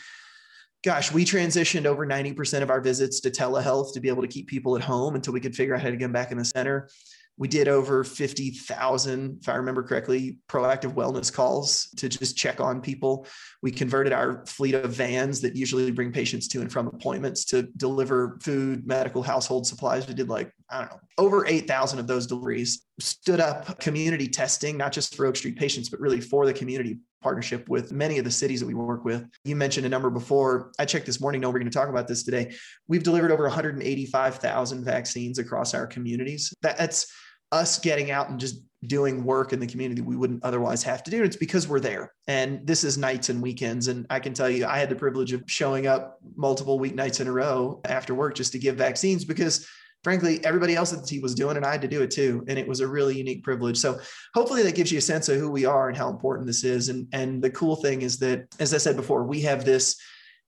[0.86, 4.48] gosh, we transitioned over 90% of our visits to telehealth to be able to keep
[4.48, 6.46] people at home until we could figure out how to get them back in the
[6.46, 6.88] center.
[7.38, 12.82] We did over 50,000, if I remember correctly, proactive wellness calls to just check on
[12.82, 13.28] people.
[13.62, 17.64] We converted our fleet of vans that usually bring patients to and from appointments to
[17.76, 20.08] deliver food, medical, household supplies.
[20.08, 22.86] We did like, I don't know, over 8,000 of those deliveries.
[23.00, 27.00] Stood up community testing, not just for Oak Street patients, but really for the community
[27.26, 29.28] partnership with many of the cities that we work with.
[29.46, 30.72] You mentioned a number before.
[30.78, 31.42] I checked this morning.
[31.42, 32.54] No, we're going to talk about this today.
[32.88, 36.54] We've delivered over 185,000 vaccines across our communities.
[36.62, 37.12] That's
[37.52, 41.10] us getting out and just doing work in the community we wouldn't otherwise have to
[41.10, 41.24] do.
[41.24, 42.14] It's because we're there.
[42.28, 43.88] And this is nights and weekends.
[43.88, 47.28] And I can tell you, I had the privilege of showing up multiple weeknights in
[47.28, 49.68] a row after work just to give vaccines because
[50.06, 52.46] frankly, everybody else at the team was doing and I had to do it too.
[52.48, 53.76] And it was a really unique privilege.
[53.76, 54.00] So
[54.36, 56.90] hopefully that gives you a sense of who we are and how important this is.
[56.90, 60.00] And, and the cool thing is that, as I said before, we have this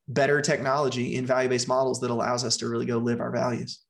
[0.06, 3.80] better technology in value-based models that allows us to really go live our values.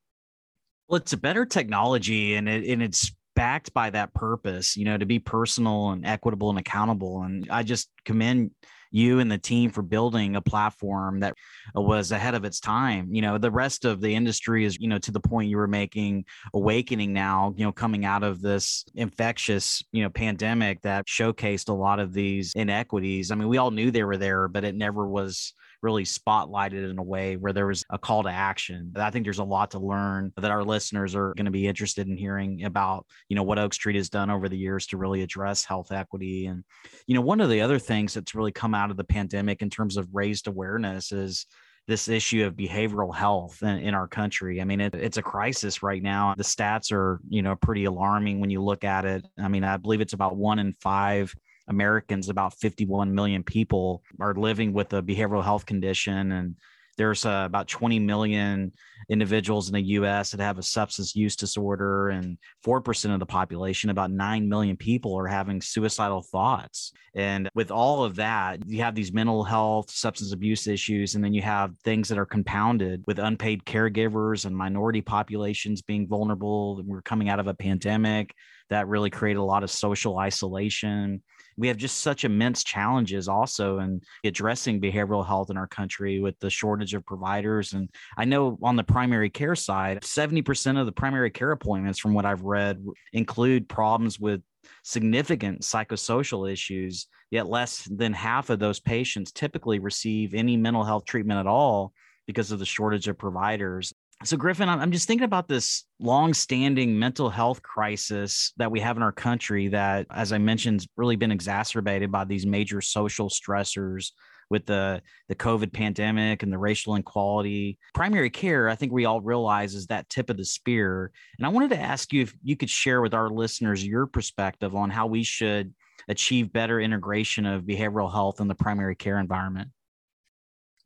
[0.87, 4.97] Well, it's a better technology and it, and it's backed by that purpose, you know,
[4.97, 7.21] to be personal and equitable and accountable.
[7.21, 8.49] And I just commend
[8.91, 11.35] you and the team for building a platform that
[11.75, 13.13] uh, was ahead of its time.
[13.13, 15.67] You know, the rest of the industry is, you know, to the point you were
[15.67, 21.69] making, awakening now, you know, coming out of this infectious, you know, pandemic that showcased
[21.69, 23.31] a lot of these inequities.
[23.31, 26.97] I mean, we all knew they were there, but it never was really spotlighted in
[26.97, 28.91] a way where there was a call to action.
[28.95, 32.07] I think there's a lot to learn that our listeners are going to be interested
[32.07, 35.21] in hearing about, you know, what Oak Street has done over the years to really
[35.21, 36.47] address health equity.
[36.47, 36.63] And,
[37.07, 39.69] you know, one of the other things that's really come out of the pandemic in
[39.69, 41.45] terms of raised awareness is
[41.87, 44.61] this issue of behavioral health in, in our country.
[44.61, 46.35] I mean, it, it's a crisis right now.
[46.37, 49.25] The stats are, you know, pretty alarming when you look at it.
[49.41, 51.33] I mean, I believe it's about one in five
[51.69, 56.31] Americans, about 51 million people, are living with a behavioral health condition.
[56.31, 56.55] And
[56.97, 58.73] there's uh, about 20 million
[59.09, 63.89] individuals in the US that have a substance use disorder, and 4% of the population,
[63.89, 66.91] about 9 million people, are having suicidal thoughts.
[67.15, 71.33] And with all of that, you have these mental health, substance abuse issues, and then
[71.33, 76.83] you have things that are compounded with unpaid caregivers and minority populations being vulnerable.
[76.85, 78.35] We're coming out of a pandemic
[78.69, 81.21] that really created a lot of social isolation
[81.59, 86.39] we have just such immense challenges also in addressing behavioral health in our country with
[86.39, 87.73] the shortage of providers.
[87.73, 92.13] And I know on the primary care side, 70% of the primary care appointments, from
[92.13, 94.41] what I've read, include problems with
[94.83, 101.03] significant psychosocial issues, yet less than half of those patients typically receive any mental health
[101.03, 101.91] treatment at all
[102.25, 103.93] because of the shortage of providers.
[104.25, 109.03] So, Griffin, I'm just thinking about this long-standing mental health crisis that we have in
[109.03, 109.69] our country.
[109.69, 114.11] That, as I mentioned, has really been exacerbated by these major social stressors
[114.49, 117.77] with the the COVID pandemic and the racial inequality.
[117.93, 121.13] Primary care, I think we all realize, is that tip of the spear.
[121.37, 124.75] And I wanted to ask you if you could share with our listeners your perspective
[124.75, 125.73] on how we should
[126.09, 129.69] achieve better integration of behavioral health in the primary care environment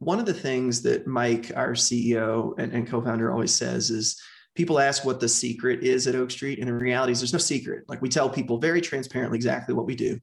[0.03, 4.21] one of the things that Mike, our CEO and, and co-founder, always says is
[4.55, 7.39] people ask what the secret is at Oak Street, and the reality is there's no
[7.39, 7.83] secret.
[7.87, 10.19] Like we tell people very transparently exactly what we do.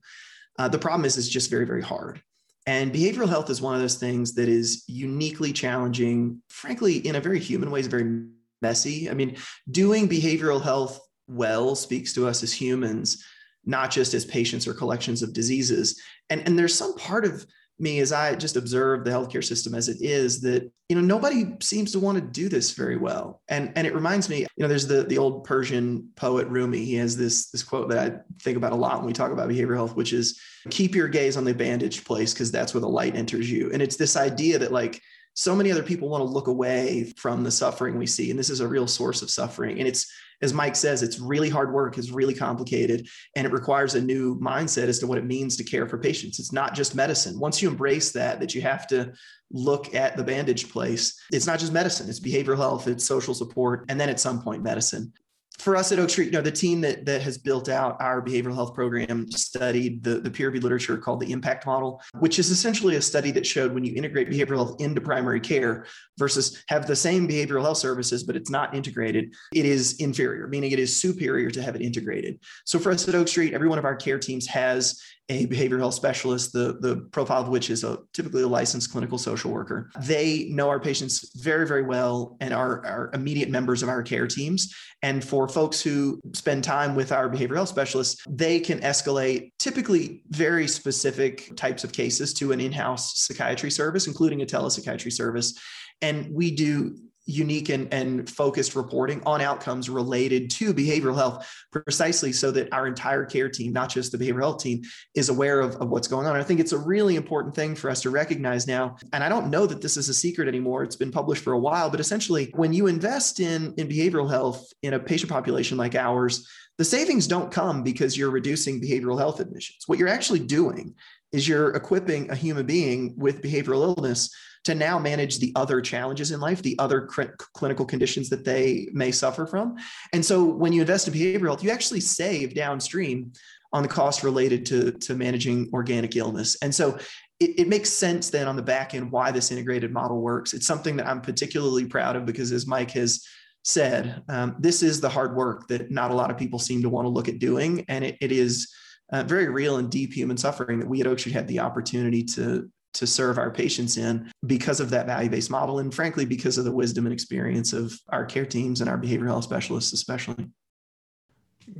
[0.59, 2.21] Uh, the problem is it's just very very hard.
[2.67, 7.21] And behavioral health is one of those things that is uniquely challenging, frankly, in a
[7.21, 8.25] very human way, is very
[8.61, 9.09] messy.
[9.09, 9.37] I mean,
[9.71, 13.25] doing behavioral health well speaks to us as humans,
[13.65, 15.99] not just as patients or collections of diseases.
[16.29, 17.45] And, and there's some part of
[17.81, 21.55] me as I just observe the healthcare system as it is that you know nobody
[21.61, 23.41] seems to want to do this very well.
[23.49, 26.85] And and it reminds me you know there's the the old Persian poet Rumi.
[26.85, 29.49] He has this this quote that I think about a lot when we talk about
[29.49, 30.39] behavioral health which is
[30.69, 33.71] keep your gaze on the bandaged place because that's where the light enters you.
[33.73, 35.01] And it's this idea that like
[35.33, 38.49] so many other people want to look away from the suffering we see and this
[38.49, 40.11] is a real source of suffering and it's
[40.41, 44.39] as Mike says, it's really hard work, it's really complicated, and it requires a new
[44.39, 46.39] mindset as to what it means to care for patients.
[46.39, 47.39] It's not just medicine.
[47.39, 49.13] Once you embrace that, that you have to
[49.51, 53.85] look at the bandage place, it's not just medicine, it's behavioral health, it's social support,
[53.89, 55.13] and then at some point, medicine
[55.59, 58.21] for us at Oak Street, you know, the team that that has built out our
[58.21, 62.95] behavioral health program studied the, the peer-reviewed literature called the impact model, which is essentially
[62.95, 65.85] a study that showed when you integrate behavioral health into primary care
[66.17, 70.71] versus have the same behavioral health services, but it's not integrated, it is inferior, meaning
[70.71, 72.39] it is superior to have it integrated.
[72.65, 75.79] So for us at Oak Street, every one of our care teams has a behavioral
[75.79, 79.89] health specialist, the, the profile of which is a typically a licensed clinical social worker.
[80.01, 84.27] They know our patients very, very well and are, are immediate members of our care
[84.27, 84.75] teams.
[85.01, 90.21] And for folks who spend time with our behavioral health specialists, they can escalate typically
[90.29, 95.57] very specific types of cases to an in-house psychiatry service, including a telepsychiatry service.
[96.01, 102.31] And we do unique and, and focused reporting on outcomes related to behavioral health precisely
[102.33, 104.81] so that our entire care team not just the behavioral health team
[105.15, 106.35] is aware of, of what's going on.
[106.35, 108.97] I think it's a really important thing for us to recognize now.
[109.13, 110.83] And i don't know that this is a secret anymore.
[110.83, 111.89] It's been published for a while.
[111.89, 116.47] But essentially when you invest in in behavioral health in a patient population like ours
[116.77, 119.83] the savings don't come because you're reducing behavioral health admissions.
[119.85, 120.95] What you're actually doing
[121.31, 126.31] is you're equipping a human being with behavioral illness to now manage the other challenges
[126.31, 129.75] in life, the other cr- clinical conditions that they may suffer from.
[130.13, 133.31] And so when you invest in behavioral health, you actually save downstream
[133.73, 136.57] on the cost related to, to managing organic illness.
[136.61, 136.97] And so
[137.39, 140.53] it, it, makes sense then on the back end why this integrated model works.
[140.53, 143.25] It's something that I'm particularly proud of because, as Mike has
[143.63, 146.89] said, um, this is the hard work that not a lot of people seem to
[146.89, 147.85] want to look at doing.
[147.87, 148.71] And it, it is
[149.11, 152.23] uh, very real and deep human suffering that we at Oak Street had the opportunity
[152.23, 155.79] to, to serve our patients in because of that value based model.
[155.79, 159.27] And frankly, because of the wisdom and experience of our care teams and our behavioral
[159.27, 160.47] health specialists, especially.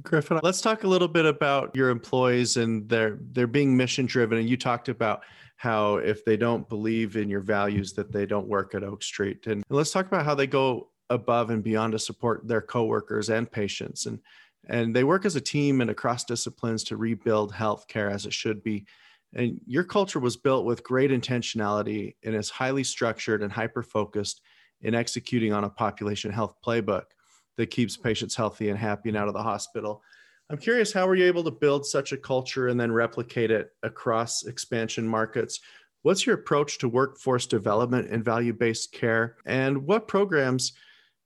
[0.04, 4.38] Griffin, let's talk a little bit about your employees and their they're being mission driven.
[4.38, 5.24] And you talked about
[5.58, 9.48] how if they don't believe in your values, that they don't work at Oak Street.
[9.48, 13.52] And let's talk about how they go above and beyond to support their coworkers and
[13.52, 14.06] patients.
[14.06, 14.20] And
[14.68, 18.64] and they work as a team and across disciplines to rebuild healthcare as it should
[18.64, 18.86] be
[19.34, 24.42] and your culture was built with great intentionality and is highly structured and hyper focused
[24.82, 27.04] in executing on a population health playbook
[27.58, 30.02] that keeps patients healthy and happy and out of the hospital.
[30.50, 33.70] I'm curious, how were you able to build such a culture and then replicate it
[33.84, 35.62] across expansion markets?
[36.02, 39.38] What's your approach to workforce development and value based care?
[39.46, 40.74] And what programs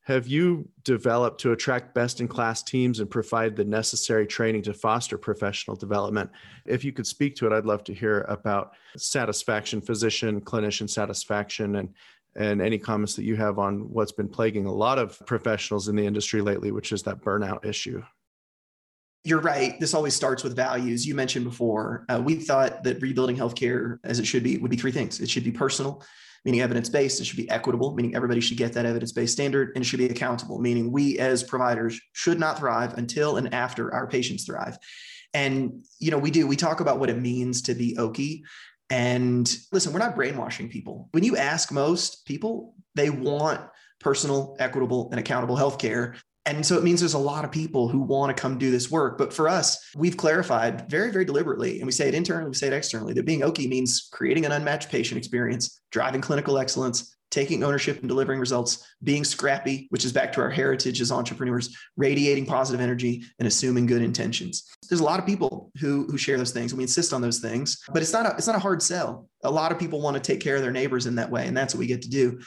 [0.06, 4.74] have you developed to attract best in class teams and provide the necessary training to
[4.74, 6.30] foster professional development?
[6.66, 11.78] If you could speak to it, I'd love to hear about satisfaction, physician, clinician satisfaction,
[11.78, 11.89] and
[12.38, 15.95] and any comments that you have on what's been plaguing a lot of professionals in
[15.95, 18.03] the industry lately, which is that burnout issue.
[19.24, 19.80] You're right.
[19.80, 21.08] This always starts with values.
[21.08, 24.78] You mentioned before, uh, we thought that rebuilding healthcare as it should be would be
[24.78, 25.22] three things.
[25.22, 26.03] It should be personal,
[26.46, 27.20] meaning evidence based.
[27.20, 30.00] It should be equitable, meaning everybody should get that evidence based standard, and it should
[30.00, 34.78] be accountable, meaning we as providers should not thrive until and after our patients thrive.
[35.34, 36.48] And you know, we do.
[36.48, 38.41] We talk about what it means to be Okie.
[38.89, 41.10] And listen, we're not brainwashing people.
[41.12, 43.62] When you ask most people, they want
[44.00, 46.18] personal, equitable, and accountable healthcare.
[46.46, 48.91] And so it means there's a lot of people who want to come do this
[48.91, 49.18] work.
[49.18, 52.68] But for us, we've clarified very, very deliberately, and we say it internally, we say
[52.68, 57.64] it externally, that being Okie means creating an unmatched patient experience, driving clinical excellence, taking
[57.64, 62.46] ownership and delivering results, being scrappy, which is back to our heritage as entrepreneurs, radiating
[62.46, 64.70] positive energy and assuming good intentions.
[64.88, 67.39] There's a lot of people who who share those things and we insist on those
[67.39, 69.28] things, but it's not a it's not a hard sell.
[69.43, 71.58] A lot of people want to take care of their neighbors in that way, and
[71.58, 72.39] that's what we get to do.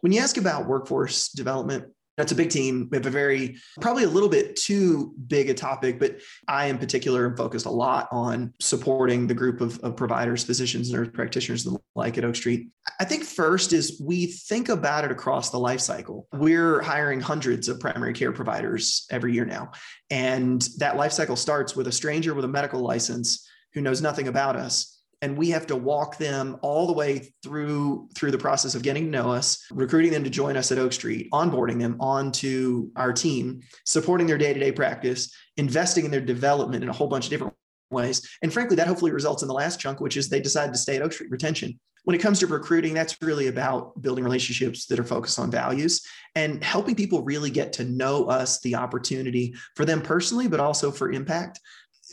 [0.00, 1.86] When you ask about workforce development,
[2.16, 2.88] that's a big team.
[2.90, 6.78] We have a very, probably a little bit too big a topic, but I in
[6.78, 11.66] particular am focused a lot on supporting the group of, of providers, physicians, nurse practitioners,
[11.66, 12.68] and the like at Oak Street.
[13.00, 16.28] I think first is we think about it across the life cycle.
[16.32, 19.72] We're hiring hundreds of primary care providers every year now.
[20.10, 24.28] And that life cycle starts with a stranger with a medical license who knows nothing
[24.28, 24.93] about us
[25.24, 29.04] and we have to walk them all the way through through the process of getting
[29.04, 33.12] to know us recruiting them to join us at oak street onboarding them onto our
[33.12, 37.54] team supporting their day-to-day practice investing in their development in a whole bunch of different
[37.90, 38.28] ways.
[38.42, 40.96] And frankly that hopefully results in the last chunk which is they decide to stay
[40.96, 41.30] at oak street.
[41.30, 41.80] Retention.
[42.04, 46.02] When it comes to recruiting that's really about building relationships that are focused on values
[46.34, 50.90] and helping people really get to know us the opportunity for them personally but also
[50.90, 51.60] for impact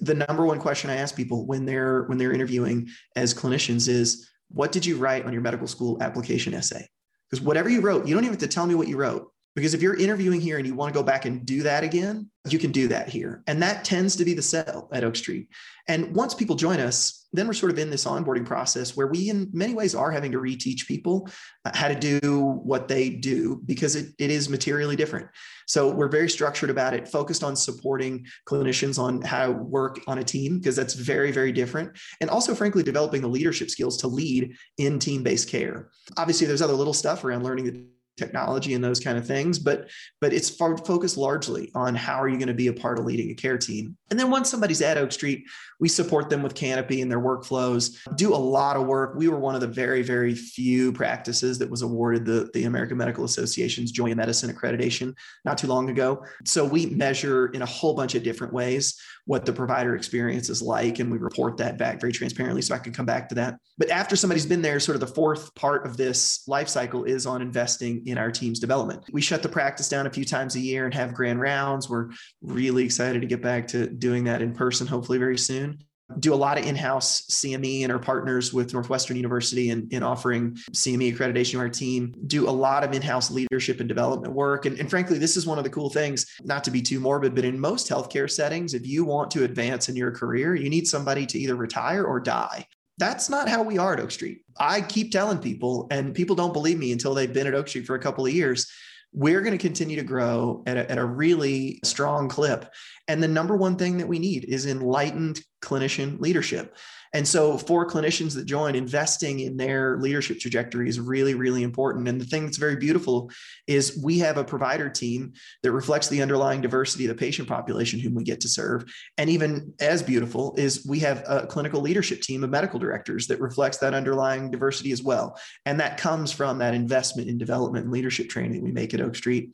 [0.02, 4.28] the number one question I ask people when they're when they're interviewing as clinicians is,
[4.50, 6.90] "What did you write on your medical school application essay?"
[7.30, 9.32] Because whatever you wrote, you don't even have to tell me what you wrote.
[9.56, 12.30] Because if you're interviewing here and you want to go back and do that again,
[12.48, 13.44] you can do that here.
[13.48, 15.50] And that tends to be the sell at Oak Street.
[15.88, 19.30] And once people join us, then we're sort of in this onboarding process where we,
[19.30, 21.30] in many ways, are having to reteach people
[21.66, 25.28] uh, how to do what they do because it, it is materially different.
[25.68, 30.18] So we're very structured about it, focused on supporting clinicians on how to work on
[30.18, 31.98] a team because that's very, very different.
[32.22, 35.90] And also, frankly, developing the leadership skills to lead in team based care.
[36.18, 37.86] Obviously, there's other little stuff around learning the
[38.18, 39.90] technology and those kind of things but
[40.20, 43.32] but it's focused largely on how are you going to be a part of leading
[43.32, 43.98] a care team.
[44.10, 45.46] And then once somebody's at oak street
[45.80, 47.98] we support them with canopy and their workflows.
[48.16, 49.16] Do a lot of work.
[49.16, 52.98] We were one of the very very few practices that was awarded the, the american
[52.98, 56.24] medical association's Joy in Medicine accreditation not too long ago.
[56.46, 60.62] So we measure in a whole bunch of different ways what the provider experience is
[60.62, 63.58] like and we report that back very transparently so i can come back to that.
[63.78, 67.26] But after somebody's been there sort of the fourth part of this life cycle is
[67.26, 70.60] on investing in our team's development we shut the practice down a few times a
[70.60, 72.10] year and have grand rounds we're
[72.42, 75.78] really excited to get back to doing that in person hopefully very soon
[76.20, 80.54] do a lot of in-house CME and our partners with Northwestern University in, in offering
[80.72, 84.66] CME accreditation to our team, do a lot of in-house leadership and development work.
[84.66, 87.36] And, and frankly, this is one of the cool things, not to be too morbid,
[87.36, 90.88] but in most healthcare settings, if you want to advance in your career, you need
[90.88, 92.66] somebody to either retire or die.
[93.02, 94.46] That's not how we are at Oak Street.
[94.60, 97.88] I keep telling people, and people don't believe me until they've been at Oak Street
[97.88, 98.72] for a couple of years
[99.14, 102.72] we're going to continue to grow at a, at a really strong clip.
[103.08, 106.76] And the number one thing that we need is enlightened clinician leadership.
[107.14, 112.08] And so, for clinicians that join, investing in their leadership trajectory is really, really important.
[112.08, 113.30] And the thing that's very beautiful
[113.68, 118.00] is we have a provider team that reflects the underlying diversity of the patient population
[118.00, 118.86] whom we get to serve.
[119.18, 123.42] And even as beautiful is we have a clinical leadership team of medical directors that
[123.42, 125.38] reflects that underlying diversity as well.
[125.66, 129.16] And that comes from that investment in development and leadership training we make at Oak
[129.16, 129.54] Street.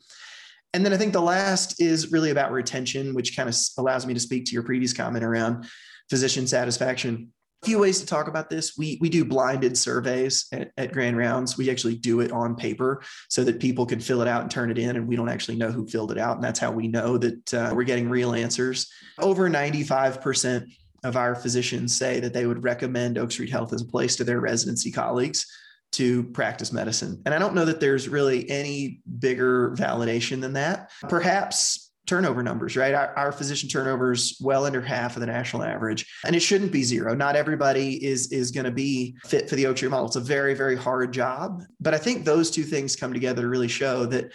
[0.74, 4.14] And then I think the last is really about retention, which kind of allows me
[4.14, 5.66] to speak to your previous comment around
[6.08, 7.32] physician satisfaction
[7.62, 8.76] a few ways to talk about this.
[8.78, 11.58] We we do blinded surveys at, at, Grand Rounds.
[11.58, 14.70] We actually do it on paper so that people can fill it out and turn
[14.70, 16.86] it in, and we don't actually know who filled it out, and that's how we
[16.86, 18.88] know that uh, we're getting real answers.
[19.18, 20.68] Over ninety five percent
[21.04, 24.24] of our physicians say that they would recommend Oak Street Health as a place to
[24.24, 25.46] their residency colleagues
[25.92, 27.22] to practice medicine.
[27.24, 30.90] And I don't know that there's really any bigger validation than that.
[31.08, 32.94] Perhaps turnover numbers, right?
[32.94, 36.72] Our, our, physician turnover is well under half of the national average, and it shouldn't
[36.72, 37.14] be zero.
[37.14, 40.06] Not everybody is is going to be fit for the Oak Street model.
[40.06, 43.48] It's a very very hard job, but I think those two things come together to
[43.48, 44.32] really show that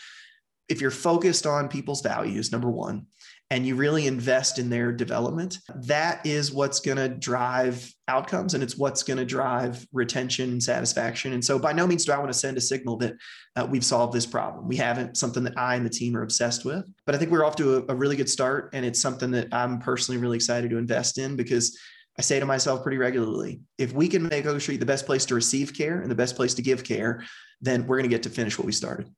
[0.69, 3.07] if you're focused on people's values, number one,
[3.54, 8.64] and you really invest in their development, that is what's going to drive outcomes and
[8.64, 11.34] it's what's going to drive retention and satisfaction.
[11.34, 13.14] And so, by no means do I want to send a signal that
[13.56, 14.68] uh, we've solved this problem.
[14.68, 16.84] We haven't, something that I and the team are obsessed with.
[17.06, 18.72] But I think we're off to a, a really good start.
[18.74, 21.78] And it's something that I'm personally really excited to invest in because
[22.18, 25.26] I say to myself pretty regularly if we can make Oak Street the best place
[25.26, 27.24] to receive care and the best place to give care,
[27.62, 29.14] then we're going to get to finish what we started.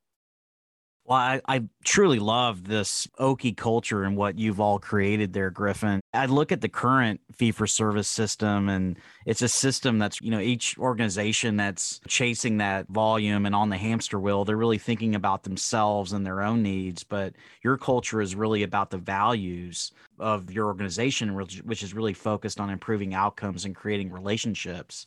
[1.08, 6.02] Well, I, I, truly love this Okie culture and what you've all created there, Griffin.
[6.16, 10.32] I look at the current fee for service system, and it's a system that's, you
[10.32, 15.14] know, each organization that's chasing that volume and on the hamster wheel, they're really thinking
[15.14, 17.04] about themselves and their own needs.
[17.04, 22.14] But your culture is really about the values of your organization, which, which is really
[22.14, 25.06] focused on improving outcomes and creating relationships.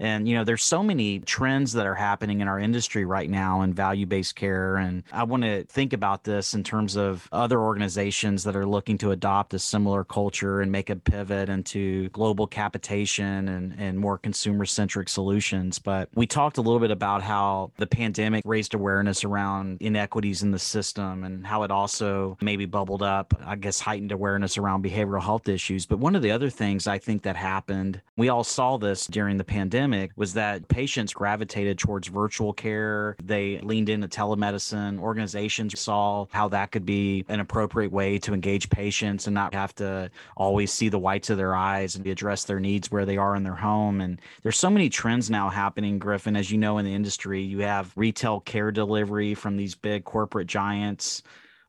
[0.00, 3.60] And, you know, there's so many trends that are happening in our industry right now
[3.60, 4.76] in value based care.
[4.76, 8.96] And I want to think about this in terms of other organizations that are looking
[8.98, 14.16] to adopt a similar culture and make a pivot into global capitation and, and more
[14.16, 15.78] consumer centric solutions.
[15.78, 20.50] But we talked a little bit about how the pandemic raised awareness around inequities in
[20.50, 25.22] the system and how it also maybe bubbled up, I guess, heightened awareness around behavioral
[25.22, 25.84] health issues.
[25.84, 29.36] But one of the other things I think that happened, we all saw this during
[29.36, 33.16] the pandemic pandemic was that patients gravitated towards virtual care.
[33.22, 34.98] They leaned into telemedicine.
[35.00, 39.74] Organizations saw how that could be an appropriate way to engage patients and not have
[39.76, 43.34] to always see the whites of their eyes and address their needs where they are
[43.36, 44.00] in their home.
[44.00, 47.42] And there's so many trends now happening, Griffin, as you know, in the industry.
[47.42, 51.22] You have retail care delivery from these big corporate giants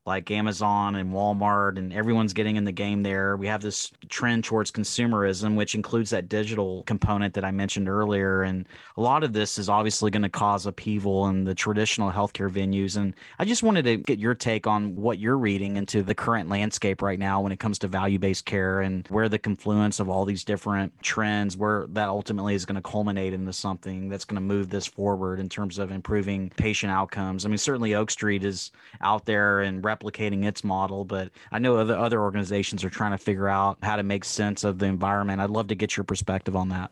[0.04, 3.36] like Amazon and Walmart, and everyone's getting in the game there.
[3.36, 8.42] We have this trend towards consumerism, which includes that digital component that I mentioned earlier.
[8.42, 12.50] And a lot of this is obviously going to cause upheaval in the traditional healthcare
[12.50, 12.96] venues.
[12.96, 16.48] And I just wanted to get your take on what you're reading into the current
[16.48, 20.08] landscape right now when it comes to value based care and where the confluence of
[20.08, 24.34] all these different trends, where that ultimately is going to culminate into something that's going
[24.36, 27.46] to move this forward in terms of improving patient outcomes.
[27.46, 31.76] I mean, certainly Oak Street is out there and replicating its model, but I know
[31.76, 35.40] other other organizations are trying to figure out how to make sense of the environment.
[35.40, 36.90] I'd love to get your perspective on that.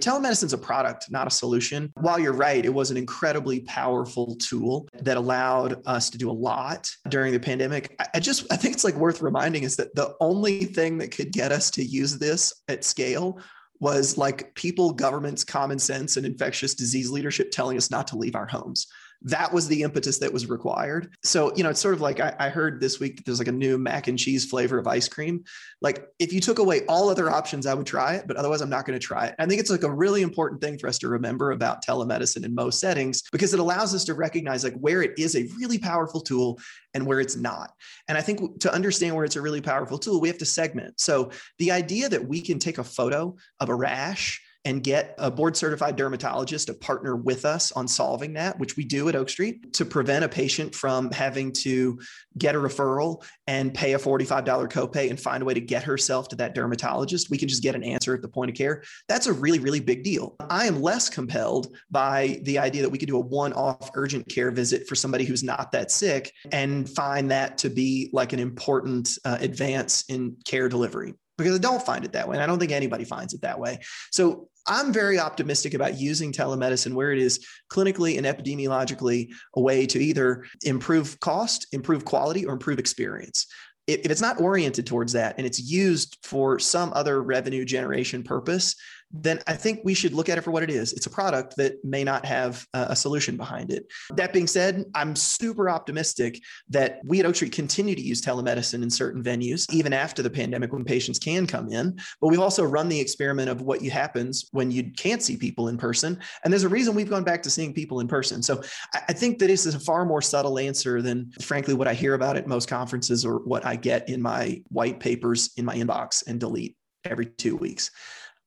[0.00, 1.92] Telemedicine's a product, not a solution.
[2.00, 6.32] While you're right, it was an incredibly powerful tool that allowed us to do a
[6.32, 7.94] lot during the pandemic.
[8.14, 11.32] I just I think it's like worth reminding is that the only thing that could
[11.32, 13.38] get us to use this at scale
[13.80, 18.36] was like people, governments, common sense, and infectious disease leadership telling us not to leave
[18.36, 18.86] our homes
[19.24, 21.14] that was the impetus that was required.
[21.22, 23.48] So, you know, it's sort of like I, I, heard this week that there's like
[23.48, 25.44] a new mac and cheese flavor of ice cream.
[25.80, 28.70] Like, if you took away all other options, I would try it, but otherwise, I'm
[28.70, 29.34] not going to try it.
[29.38, 32.54] I think it's like a really important thing for us to remember about telemedicine in
[32.54, 36.20] most settings because it allows us to recognize like where it is a really powerful
[36.20, 36.58] tool
[36.94, 37.72] and where it's not.
[38.08, 41.00] And I think to understand where it's a really powerful tool, we have to segment.
[41.00, 45.30] So, the idea that we can take a photo of a rash and get a
[45.30, 49.28] board certified dermatologist to partner with us on solving that, which we do at Oak
[49.28, 51.98] Street to prevent a patient from having to
[52.38, 56.28] get a referral and pay a $45 copay and find a way to get herself
[56.28, 57.30] to that dermatologist.
[57.30, 58.82] We can just get an answer at the point of care.
[59.08, 60.36] That's a really, really big deal.
[60.48, 64.28] I am less compelled by the idea that we could do a one off urgent
[64.28, 68.38] care visit for somebody who's not that sick and find that to be like an
[68.38, 72.36] important uh, advance in care delivery because I don't find it that way.
[72.36, 73.80] And I don't think anybody finds it that way.
[74.10, 79.86] So I'm very optimistic about using telemedicine where it is clinically and epidemiologically a way
[79.86, 83.46] to either improve cost, improve quality, or improve experience
[83.86, 88.76] if it's not oriented towards that and it's used for some other revenue generation purpose,
[89.12, 90.92] then I think we should look at it for what it is.
[90.92, 93.86] It's a product that may not have a solution behind it.
[94.16, 96.40] That being said, I'm super optimistic
[96.70, 100.30] that we at Oak Street continue to use telemedicine in certain venues, even after the
[100.30, 101.98] pandemic when patients can come in.
[102.20, 105.76] But we've also run the experiment of what happens when you can't see people in
[105.76, 106.18] person.
[106.44, 108.42] And there's a reason we've gone back to seeing people in person.
[108.42, 108.62] So
[108.94, 112.14] I think that this is a far more subtle answer than, frankly, what I hear
[112.14, 116.26] about at most conferences or what I get in my white papers in my inbox
[116.26, 117.90] and delete every two weeks.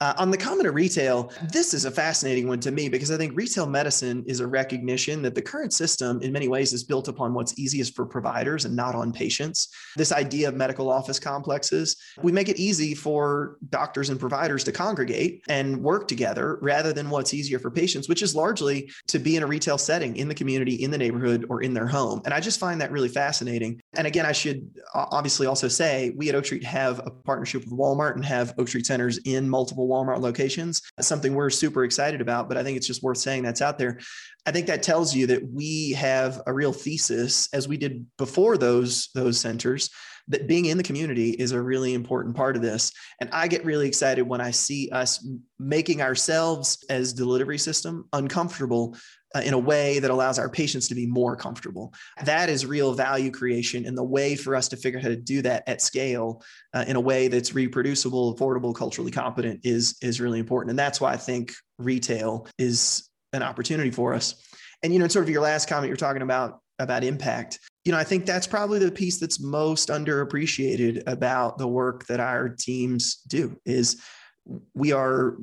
[0.02, 3.18] Uh, on the comment of retail, this is a fascinating one to me because I
[3.18, 7.08] think retail medicine is a recognition that the current system, in many ways, is built
[7.08, 9.70] upon what's easiest for providers and not on patients.
[9.96, 14.74] This idea of medical office complexes, we make it easy for doctors and providers to
[14.74, 19.38] congregate and work together rather than what's easier for patients, which is largely to be
[19.38, 22.22] in a retail setting in the community, in the neighborhood, or in their home.
[22.26, 23.82] And I just find that really fascinating.
[23.94, 27.72] And again, I should obviously also say we at Oak Street have a partnership with
[27.72, 30.82] Walmart and have Oak Street centers in multiple Walmart locations.
[30.98, 33.78] That's something we're super excited about, but I think it's just worth saying that's out
[33.78, 34.00] there.
[34.46, 38.58] I think that tells you that we have a real thesis, as we did before
[38.58, 39.90] those those centers,
[40.28, 42.92] that being in the community is a really important part of this.
[43.22, 45.26] And I get really excited when I see us
[45.60, 48.96] making ourselves as delivery system uncomfortable
[49.36, 51.94] uh, in a way that allows our patients to be more comfortable.
[52.24, 53.86] That is real value creation.
[53.86, 56.42] And the way for us to figure out how to do that at scale
[56.74, 60.70] uh, in a way that's reproducible, affordable, culturally competent is, is really important.
[60.70, 64.36] And that's why I think retail is an opportunity for us.
[64.82, 67.60] And, you know, sort of your last comment, you're talking about about impact.
[67.86, 72.20] You know, I think that's probably the piece that's most underappreciated about the work that
[72.20, 74.02] our teams do is
[74.74, 75.38] we are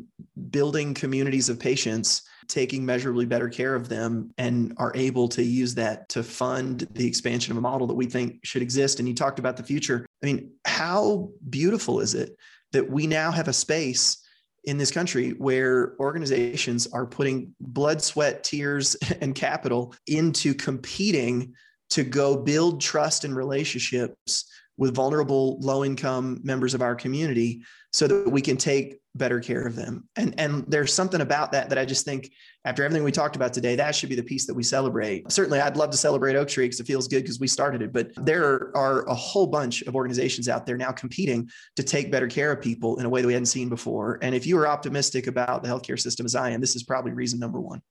[0.50, 5.74] building communities of patients taking measurably better care of them and are able to use
[5.74, 8.98] that to fund the expansion of a model that we think should exist.
[8.98, 10.06] And you talked about the future.
[10.22, 12.36] I mean how beautiful is it
[12.72, 14.18] that we now have a space
[14.64, 21.54] in this country where organizations are putting blood sweat tears and capital into competing
[21.90, 24.46] to go build trust and relationships
[24.78, 27.62] with vulnerable low income members of our community
[27.92, 30.08] so that we can take better care of them.
[30.16, 32.30] And and there's something about that that i just think
[32.64, 35.30] after everything we talked about today that should be the piece that we celebrate.
[35.30, 37.92] Certainly i'd love to celebrate oak street because it feels good because we started it
[37.92, 42.26] but there are a whole bunch of organizations out there now competing to take better
[42.26, 44.18] care of people in a way that we hadn't seen before.
[44.22, 47.12] And if you are optimistic about the healthcare system as i am this is probably
[47.12, 47.82] reason number one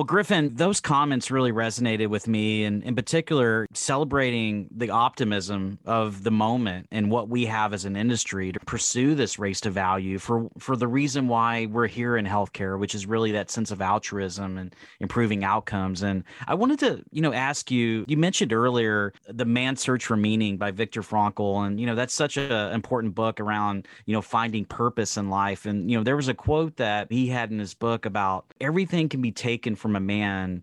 [0.00, 6.22] Well, Griffin, those comments really resonated with me, and in particular, celebrating the optimism of
[6.22, 10.18] the moment and what we have as an industry to pursue this race to value
[10.18, 13.82] for for the reason why we're here in healthcare, which is really that sense of
[13.82, 16.02] altruism and improving outcomes.
[16.02, 18.06] And I wanted to, you know, ask you.
[18.08, 22.14] You mentioned earlier the Man's Search for Meaning by Viktor Frankl, and you know that's
[22.14, 25.66] such an important book around you know finding purpose in life.
[25.66, 29.06] And you know there was a quote that he had in his book about everything
[29.06, 30.62] can be taken from a man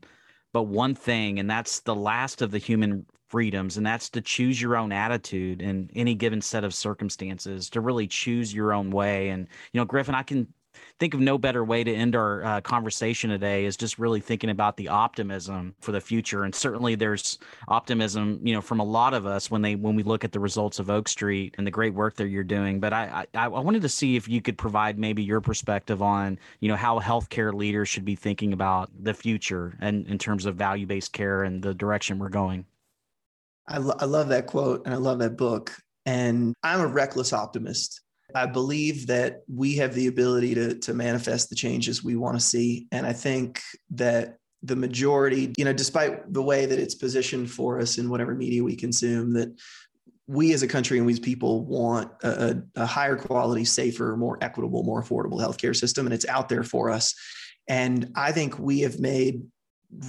[0.53, 4.61] but one thing and that's the last of the human freedoms and that's to choose
[4.61, 9.29] your own attitude in any given set of circumstances to really choose your own way.
[9.29, 10.47] And you know griffin i can
[10.99, 14.49] think of no better way to end our uh, conversation today is just really thinking
[14.49, 16.43] about the optimism for the future.
[16.43, 17.37] And certainly there's
[17.67, 20.39] optimism, you know, from a lot of us when they when we look at the
[20.39, 22.79] results of Oak Street and the great work that you're doing.
[22.79, 26.39] But I I, I wanted to see if you could provide maybe your perspective on
[26.59, 30.55] you know how healthcare leaders should be thinking about the future and in terms of
[30.55, 32.65] value based care and the direction we're going.
[33.67, 35.75] I, lo- I love that quote and I love that book.
[36.05, 38.01] And I'm a reckless optimist.
[38.37, 42.45] I believe that we have the ability to, to manifest the changes we want to
[42.45, 42.87] see.
[42.91, 43.61] And I think
[43.91, 48.35] that the majority, you know, despite the way that it's positioned for us in whatever
[48.35, 49.55] media we consume, that
[50.27, 54.37] we as a country and we as people want a, a higher quality, safer, more
[54.41, 56.05] equitable, more affordable healthcare system.
[56.05, 57.15] And it's out there for us.
[57.67, 59.41] And I think we have made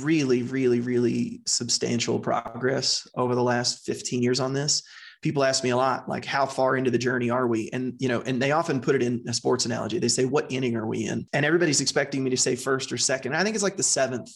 [0.01, 4.83] really, really, really substantial progress over the last 15 years on this
[5.23, 7.71] people ask me a lot like how far into the journey are we?
[7.73, 9.99] And you know and they often put it in a sports analogy.
[9.99, 11.27] They say what inning are we in?
[11.33, 13.35] And everybody's expecting me to say first or second.
[13.35, 14.31] I think it's like the seventh.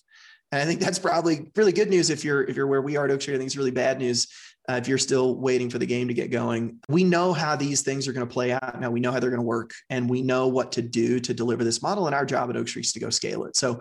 [0.51, 3.07] And i think that's probably really good news if you're if you're where we are
[3.07, 4.29] at oak street i think it's really bad news
[4.69, 6.79] uh, if you're still waiting for the game to get going.
[6.89, 8.81] We know how these things are going to play out.
[8.81, 11.35] Now we know how they're going to work and we know what to do to
[11.35, 12.07] deliver this model.
[12.07, 13.57] And our job at oak street is to go scale it.
[13.57, 13.81] So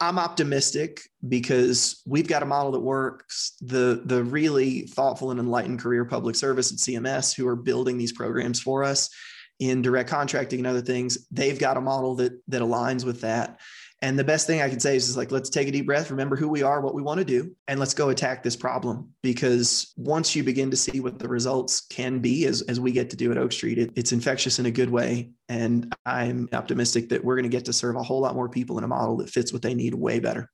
[0.00, 3.56] I'm optimistic because we've got a model that works.
[3.60, 8.12] The the really thoughtful and enlightened career public service at CMS who are building these
[8.12, 9.10] programs for us
[9.58, 13.60] in direct contracting and other things, they've got a model that that aligns with that.
[14.02, 16.10] And the best thing I can say is, is like, let's take a deep breath,
[16.10, 19.10] remember who we are, what we want to do, and let's go attack this problem.
[19.22, 23.10] Because once you begin to see what the results can be as, as we get
[23.10, 25.32] to do at Oak Street, it, it's infectious in a good way.
[25.50, 28.78] And I'm optimistic that we're going to get to serve a whole lot more people
[28.78, 30.50] in a model that fits what they need way better.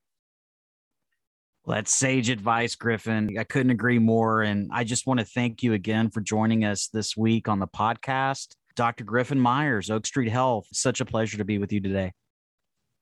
[1.64, 3.36] Well, that's sage advice, Griffin.
[3.38, 4.42] I couldn't agree more.
[4.42, 7.68] And I just want to thank you again for joining us this week on the
[7.68, 8.54] podcast.
[8.74, 9.04] Dr.
[9.04, 10.66] Griffin Myers, Oak Street Health.
[10.72, 12.12] Such a pleasure to be with you today.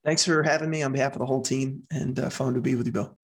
[0.05, 2.75] Thanks for having me on behalf of the whole team and uh, fun to be
[2.75, 3.17] with you, Bill.